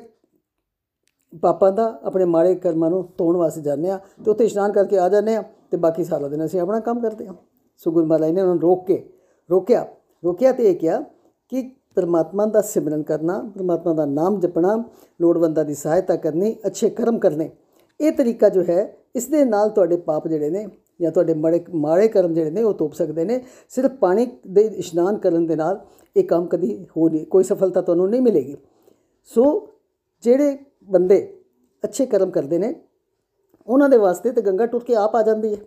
ਪਾਪਾਂ 1.42 1.71
ਦਾ 1.73 1.85
ਆਪਣੇ 2.05 2.25
ਮਾੜੇ 2.25 2.55
ਕਰਮਾਂ 2.55 2.90
ਨੂੰ 2.90 3.09
ਧੋਣ 3.18 3.37
ਵਾਸਤੇ 3.37 3.61
ਜਾਂਦੇ 3.61 3.90
ਆ 3.90 3.99
ਤੇ 4.25 4.31
ਉੱਥੇ 4.31 4.44
ਇਸ਼ਨਾਨ 4.44 4.73
ਕਰਕੇ 4.73 4.99
ਆ 4.99 5.09
ਜਾਂਦੇ 5.09 5.37
ਆ 5.37 5.42
ਤੇ 5.71 5.77
ਬਾਕੀ 5.77 6.05
ਸਾਰਾ 6.05 6.29
ਦਿਨ 6.29 6.44
ਅਸੀਂ 6.44 6.61
ਆਪਣਾ 6.61 6.81
ਕੰਮ 6.81 7.01
ਕਰਦੇ 7.01 7.27
ਆ 7.27 7.35
ਸੋ 7.77 7.90
ਗੁਰੂ 7.92 8.07
ਮਹਾਰਾਜ 8.07 8.31
ਨੇ 8.31 8.40
ਉਹਨਾਂ 8.40 8.55
ਨੂੰ 8.55 8.62
ਰੋਕ 8.62 8.87
ਕੇ 8.87 9.03
ਰੋਕਿਆ। 9.51 9.87
ਰੋਕਿਆ 10.25 10.53
ਤੇ 10.53 10.71
ਇਹ 10.71 10.77
ਕਿਹਾ 10.77 11.01
ਕਿ 11.49 11.62
ਪਰਮਾਤਮਾ 11.99 12.45
ਦਾ 12.47 12.61
ਸਿਮਰਨ 12.63 13.03
ਕਰਨਾ, 13.03 13.39
ਪਰਮਾਤਮਾ 13.55 13.93
ਦਾ 13.93 14.05
ਨਾਮ 14.07 14.39
ਜਪਣਾ, 14.41 14.83
ਲੋੜਵੰਦਾਂ 15.21 15.65
ਦੀ 15.65 15.75
ਸਹਾਇਤਾ 15.75 16.17
ਕਰਨੀ, 16.17 16.55
ਅੱਛੇ 16.67 16.91
ਕਰਮ 16.91 17.19
ਕਰਨੇ। 17.19 17.51
ਇਹ 18.01 18.13
ਤਰੀਕਾ 18.13 18.49
ਜੋ 18.49 18.63
ਹੈ, 18.63 18.97
ਇਸ 19.17 19.27
ਦੇ 19.27 19.45
ਨਾਲ 19.45 19.71
ਤੁਹਾਡੇ 19.71 19.97
ਪਾਪ 19.97 20.29
ਜਿਹੜੇ 20.29 20.51
ਨੇ 20.51 20.67
ਜਾਂ 21.01 21.11
ਤੁਹਾਡੇ 21.13 21.35
ਮਾੜੇ 21.35 21.65
ਮਾੜੇ 21.75 22.09
ਕਰਮ 22.09 22.35
ਜਿਹੜੇ 22.35 22.51
ਨੇ 22.51 22.63
ਉਹ 22.63 22.75
ਤੋਪ 22.75 22.93
ਸਕਦੇ 22.93 23.25
ਨੇ। 23.25 23.41
ਸਿਰਫ 23.69 23.91
ਪਾਣੀ 23.91 24.27
ਦੇ 24.47 24.61
ਇਸ਼ਨਾਨ 24.61 25.17
ਕਰਨ 25.17 25.47
ਦੇ 25.47 25.57
ਨਾਲ 25.57 25.81
ਇਹ 26.17 26.25
ਕੰਮ 26.25 26.47
ਕਦੀ 26.47 26.87
ਹੋ 26.97 27.09
ਨਹੀਂ, 27.09 27.27
ਕੋਈ 27.27 27.45
ਸਫਲਤਾ 27.45 27.81
ਤੁਹਾਨੂੰ 27.81 28.09
ਨਹੀਂ 28.11 28.23
ਮਿਲੇਗੀ। 28.23 28.57
ਸੋ 29.31 29.69
ਜਿਹੜੇ 30.25 30.57
ਬੰਦੇ 30.85 31.19
ਅੱਛੇ 31.85 32.07
ਕਰਮ 32.07 32.31
ਕਰਦੇ 32.31 32.59
ਨੇ, 32.59 32.75
ਉਹਨਾਂ 33.67 33.89
ਦੇ 33.89 33.97
ਵਾਸਤੇ 33.97 34.33
ਤੇ 34.33 34.43
ਗੰਗਾ 34.43 34.67
ਟੁਰ 34.67 34.85
ਕੇ 34.85 34.95
ਆਪ 34.95 35.17
ਆ 35.17 35.23
ਜਾਂਦੀ 35.23 35.55
ਹੈ। 35.55 35.61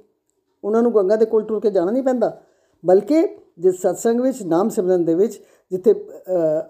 ਉਹਨਾਂ 0.64 0.82
ਨੂੰ 0.82 0.96
ਗੰਗਾ 0.96 1.16
ਦੇ 1.16 1.26
ਕੋਲ 1.26 1.44
ਟੁਰ 1.44 1.60
ਕੇ 1.60 1.72
ਜਾਣਾ 1.72 1.92
ਨਹੀਂ 1.92 2.04
ਪੈਂਦਾ। 2.04 2.42
ਬਲਕਿ 2.84 3.28
ਜਿਸ 3.60 3.76
ਸਤਸੰਗ 3.76 4.22
ਵਿੱਚ, 4.22 4.44
ਨਾਮ 4.44 4.70
ਸਿਮਰਨ 4.70 5.06
ਦੇ 5.06 5.16
ਵਿੱਚ 5.16 5.42
ਜਿੱਥੇ 5.72 5.92
ਅ, 5.92 5.96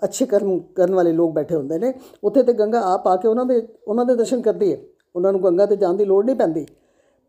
ਅੱਛੇ 0.04 0.26
ਕਰਮ 0.26 0.60
ਕਰਨ 0.60 0.96
ਵਾਲੇ 0.96 1.12
ਲੋਕ 1.12 1.34
ਬੈਠੇ 1.34 1.56
ਹੁੰਦੇ 1.56 1.80
ਨੇ 1.80 1.94
ਉੱਥੇ 2.24 2.44
ਤੇ 2.44 2.54
ਗੰਗਾ 2.54 2.82
ਆਪ 2.82 3.08
ਆ 3.08 3.16
ਕੇ 3.16 3.28
ਉਹਨਾਂ 3.28 3.46
ਦੇ 3.46 3.68
ਉਹਨਾਂ 3.88 4.06
ਦੇ 4.06 4.16
ਦਰਸ਼ਨ 4.16 4.42
ਕਰਦੀ 4.42 4.74
ਹੈ 4.74 4.78
ਉਹਨਾਂ 5.16 5.32
ਨੂੰ 5.32 5.44
ਗੰਗਾ 5.44 5.66
ਤੇ 5.66 5.76
ਜਾਣ 5.76 5.94
ਦੀ 5.94 6.06
ਲੋੜ 6.06 6.26
ਨਹੀਂ 6.26 6.36
ਪੈਂਦੀ। 6.36 6.66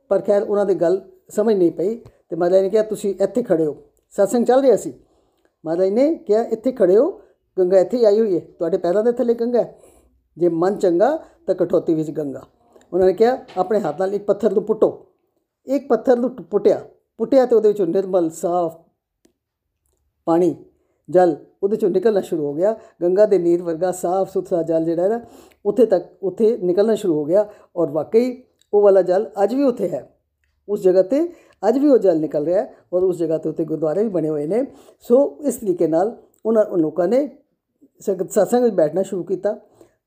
ਪਰ 0.09 0.21
ਖੈਰ 0.21 0.43
ਉਹਨਾਂ 0.43 0.67
ਦੀ 0.67 0.75
ਗੱਲ 0.75 1.01
ਸਮਝ 1.29 1.55
ਨਹੀਂ 1.55 1.73
ਪਈ 1.73 1.95
ਤੇ 2.29 2.37
ਮਹਾਰਾਜ 2.37 2.63
ਨੇ 2.63 2.71
ਕਿਹਾ 2.71 2.83
ਤੁਸੀਂ 2.83 3.15
ਇੱਥੇ 3.21 3.43
ਖੜੇ 3.43 3.67
ਹੋ। 3.67 3.77
ਸਤਸੰਗ 4.11 4.47
ਚੱਲ 4.47 4.61
ਰਿਹਾ 4.61 4.77
ਸੀ। 4.77 4.93
ਮਹਾਰਾਜ 5.65 5.89
ਨੇ 5.89 6.15
ਕਿਹਾ 6.15 6.43
ਇੱਥੇ 6.43 6.73
ਖੜੇ 6.73 6.97
ਹੋ। 6.97 7.21
ਗੰਗਾ 7.59 7.79
ਇੱਥੇ 7.79 7.97
ਹੀ 7.97 8.05
ਆਈ 8.05 8.21
ਹੋਈ 8.21 8.35
ਹੈ 8.35 8.41
ਤੁਹਾਡੇ 8.59 8.79
ਪੈਰਾਂ 8.79 9.05
ਦੇ 9.05 9.13
ਥੱਲੇ 9.13 9.35
ਗੰਗਾ 9.35 9.63
ਹੈ। 9.63 9.79
ਜੇ 10.39 10.49
ਮਨ 10.49 10.77
ਚੰਗਾ 10.77 11.17
ਤਾਂ 11.47 11.55
ਕਠੋਤੀ 11.55 11.95
ਵਿੱਚ 11.95 12.11
ਗੰਗਾ। 12.11 12.47
ਉਹਨਾਂ 12.93 13.07
ਨੇ 13.07 13.13
ਕਿਹਾ 13.13 13.39
ਆਪਣੇ 13.59 13.81
ਹੱਥ 13.81 14.01
ਨਾਲ 14.01 14.15
ਇੱਕ 14.15 14.25
ਪੱਥਰ 14.25 14.53
ਨੂੰ 14.53 14.63
ਪੁੱਟੋ। 14.63 15.07
ਇੱਕ 15.67 15.89
ਪੱਥਰ 15.89 16.17
ਨੂੰ 16.17 16.31
ਪੁੱਟਿਆ। 16.31 16.81
ਪੁੱਟਿਆ 17.19 17.47
ਤੇ 17.47 17.57
ਉਹਦੇ 17.57 17.69
ਵਿੱਚੋਂ 17.69 17.87
ਨਿਰਮਲ 17.87 18.31
ਸਾਫ਼ 18.31 18.77
ਪਾਣੀ 20.25 20.55
ਜਲ, 21.09 21.37
ਉਹਦੇ 21.63 21.77
ਚੋਂ 21.77 21.91
ਨਿਕਲਣਾ 21.91 22.21
ਸ਼ੁਰੂ 22.21 22.45
ਹੋ 22.47 22.53
ਗਿਆ। 22.55 22.75
ਗੰਗਾ 23.03 23.27
ਦੇ 23.27 23.39
ਨੀਰ 23.39 23.63
ਵਰਗਾ 23.63 23.91
ਸਾਫ਼ 23.93 24.31
ਸੁਥਰਾ 24.33 24.63
ਜਲ 24.63 24.85
ਜਿਹੜਾ 24.85 25.03
ਹੈ 25.03 25.09
ਨਾ, 25.09 25.21
ਉੱਥੇ 25.65 25.87
ਤੱਕ, 25.87 26.07
ਉੱਥੇ 26.23 26.57
ਨਿਕਲਣਾ 26.59 26.95
ਸ਼ੁਰੂ 26.95 27.15
ਹੋ 27.15 27.25
ਗਿਆ 27.25 27.49
ਔਰ 27.77 27.91
ਵਾਕਈ 27.91 28.43
ਉਹ 28.73 28.83
ਵਾਲਾ 28.83 29.03
ਜਲ 29.03 29.31
ਅੱਜ 29.43 29.55
ਵੀ 29.55 29.63
ਉੱਥੇ 29.63 29.89
ਹੈ। 29.89 30.09
ਉਸ 30.69 30.83
ਜਗ੍ਹਾ 30.83 31.03
ਤੇ 31.03 31.21
ਅੱਜ 31.63 31.79
ਵੀ 31.79 31.89
ਉਹ 31.89 31.99
ਜਲ 31.99 32.19
ਨਿਕਲ 32.21 32.45
ਰਿਹਾ 32.45 32.61
ਹੈ 32.61 32.75
ਔਰ 32.93 33.03
ਉਸ 33.03 33.17
ਜਗ੍ਹਾ 33.17 33.39
ਤੇ 33.39 33.49
ਉੱਤੇ 33.49 33.65
ਗੁਰਦੁਆਰੇ 33.65 34.03
ਵੀ 34.03 34.09
ਬਣੇ 34.09 34.29
ਹੋਏ 34.29 34.47
ਨੇ। 34.47 34.65
ਸੋ 35.01 35.39
ਇਸ 35.41 35.57
ਤਰੀਕੇ 35.57 35.87
ਨਾਲ 35.87 36.17
ਉਹਨਾਂ 36.45 36.65
ਉਨ 36.65 36.81
ਲੋਕਾਂ 36.81 37.09
ਨੇ 37.09 37.29
ਸੰਗਤ, 38.01 38.31
ਸਤਸੰਗ 38.31 38.65
ਵਿੱਚ 38.65 38.75
ਬੈਠਣਾ 38.75 39.03
ਸ਼ੁਰੂ 39.03 39.23
ਕੀਤਾ। 39.25 39.59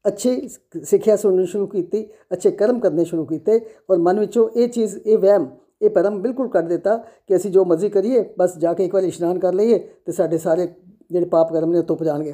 ਅੱਛੀ 0.05 0.47
ਸਿੱਖਿਆ 0.83 1.15
ਸੁਣਨੀ 1.15 1.45
ਸ਼ੁਰੂ 1.45 1.67
ਕੀਤੀ, 1.67 2.05
ਅੱਛੇ 2.33 2.51
ਕਰਮ 2.51 2.79
ਕਰਨੇ 2.79 3.03
ਸ਼ੁਰੂ 3.03 3.25
ਕੀਤੇ 3.25 3.59
ਔਰ 3.89 3.97
ਮਨ 3.97 4.19
ਵਿੱਚੋਂ 4.19 4.49
ਇਹ 4.49 4.67
ਚੀਜ਼, 4.69 4.97
ਇਹ 4.97 5.17
ਵਹਿਮ, 5.17 5.47
ਇਹ 5.81 5.89
ਭਰਮ 5.89 6.21
ਬਿਲਕੁਲ 6.21 6.47
ਕੱਢ 6.49 6.67
ਦਿੱਤਾ 6.67 6.97
ਕਿ 7.27 7.35
ਅਸੀਂ 7.35 7.51
ਜੋ 7.51 7.63
ਮਰਜ਼ੀ 7.65 7.89
ਕਰੀਏ, 7.89 8.23
ਬਸ 8.39 8.57
ਜਾ 8.57 8.73
ਕੇ 8.73 8.85
ਇੱਕ 8.85 8.93
ਵਾਰ 8.93 9.03
ਇਸ਼ਨਾਨ 9.03 9.39
ਕਰ 9.39 9.53
ਲਈਏ 9.53 9.77
ਤੇ 10.05 10.11
ਸਾਡੇ 10.11 10.37
ਸਾਰੇ 10.37 10.67
ਜਿਹੜੇ 11.11 11.25
ਪਾਪ 11.25 11.53
ਕਰਮ 11.53 11.71
ਨੇ 11.71 11.79
ਉਹ 11.79 11.83
ਧੁੱਪ 11.83 12.03
ਜਾਣਗੇ 12.03 12.33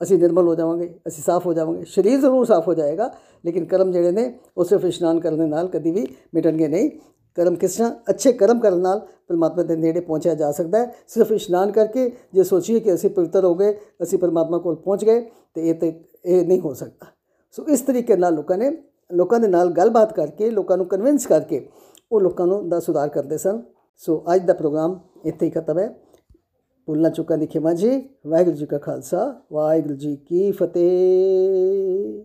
ਅਸੀਂ 0.00 0.18
ਨਿਰਮਲ 0.18 0.48
ਹੋ 0.48 0.54
ਜਾਵਾਂਗੇ, 0.54 0.94
ਅਸੀਂ 1.08 1.22
ਸਾਫ਼ 1.22 1.46
ਹੋ 1.46 1.52
ਜਾਵਾਂਗੇ। 1.52 1.84
ਸਰੀਰ 1.84 2.20
ਜ਼ਰੂਰ 2.20 2.44
ਸਾਫ਼ 2.46 2.68
ਹੋ 2.68 2.74
ਜਾਏਗਾ, 2.74 3.10
ਲੇਕਿਨ 3.44 3.64
ਕਰਮ 3.64 3.92
ਜਿਹੜੇ 3.92 4.10
ਨੇ, 4.10 4.32
ਉਹ 4.56 4.64
ਸਿਰਫ 4.64 4.84
ਇਸ਼ਨਾਨ 4.84 5.20
ਕਰਨ 5.20 5.38
ਦੇ 5.38 5.46
ਨਾਲ 5.46 5.68
ਕਦੀ 5.68 5.90
ਵੀ 5.90 6.06
ਮਿਟਣਗੇ 6.34 6.68
ਨਹੀਂ। 6.68 6.90
ਕਰਮ 7.36 7.54
ਕਿਸ 7.54 7.76
ਤਰ੍ਹਾਂ? 7.76 7.90
ਅੱਛੇ 8.10 8.32
ਕਰਮ 8.32 8.60
ਕਰਨ 8.60 8.78
ਨਾਲ 8.78 9.06
ਪਰਮਾਤਮਾ 9.28 9.62
ਦੇ 9.62 9.76
ਨੇੜੇ 9.76 10.00
ਪਹੁੰਚਿਆ 10.00 10.34
ਜਾ 10.34 10.50
ਸਕਦਾ 10.52 10.78
ਹੈ। 10.78 10.94
ਸਿਰਫ 11.08 11.32
ਇਸ਼ਨਾਨ 11.32 11.72
ਕਰਕੇ 11.72 12.10
ਜੇ 12.34 12.42
ਸੋਚੀਏ 12.42 12.80
ਕਿ 12.80 12.94
ਅਸੀਂ 12.94 13.10
ਪਵਿੱਤਰ 13.10 13.44
ਹੋ 13.44 13.54
ਗਏ, 13.54 13.76
ਅਸੀਂ 14.02 14.18
ਪਰਮਾਤਮਾ 14.18 14.58
ਕੋਲ 14.58 14.76
ਪਹੁੰਚ 14.76 15.04
ਗਏ, 15.04 15.20
ਤੇ 15.54 15.68
ਇਹ 15.68 15.74
ਤੇ 15.74 16.04
ਇਹ 16.24 16.46
ਨਹੀਂ 16.46 16.60
ਹੋ 16.60 16.74
ਸਕਦਾ। 16.74 17.06
ਸੋ 17.50 17.66
ਇਸ 17.68 17.80
ਤਰੀਕੇ 17.80 18.16
ਨਾਲ 18.16 18.34
ਲੋਕਾਂ 18.34 18.58
ਨੇ, 18.58 18.70
ਲੋਕਾਂ 19.12 19.40
ਦੇ 19.40 19.48
ਨਾਲ 19.48 19.70
ਗੱਲਬਾਤ 19.70 20.12
ਕਰਕੇ, 20.12 20.50
ਲੋਕਾਂ 20.50 20.76
ਨੂੰ 20.76 20.86
ਕਨਵਿੰਸ 20.86 21.26
ਕਰਕੇ 21.26 21.68
ਉਹ 22.12 22.20
ਲੋਕਾਂ 22.20 22.46
ਨੂੰ 22.46 22.68
ਦਾ 22.68 22.80
ਸੁਧਾਰ 22.80 23.08
ਕਰਦੇ 23.08 23.38
ਸਨ। 23.38 23.62
ਸੋ 23.96 24.24
ਅੱਜ 24.34 24.44
ਦਾ 24.44 24.52
ਪ੍ਰੋਗਰਾਮ 24.52 25.00
ਇੱਥੇ 25.24 25.46
ਹੀ 25.46 25.50
ਖਤਮ 25.50 25.78
ਹੈ। 25.78 26.07
ਭੁੱਲਣਾ 26.88 27.08
ਚੁੱਕਾ 27.08 27.36
ਦੀ 27.36 27.46
ਖਿਮਾ 27.46 27.72
ਜੀ 27.72 28.02
ਵਾਹਿਗੁਰੂ 28.26 28.56
ਜੀ 28.56 28.66
ਕਾ 28.66 28.78
ਖਾਲਸਾ 28.78 29.40
ਵਾਹਿਗੁਰੂ 29.52 29.94
ਜੀ 29.94 30.16
ਕੀ 30.16 30.52
ਫਤਿਹ। 30.52 32.22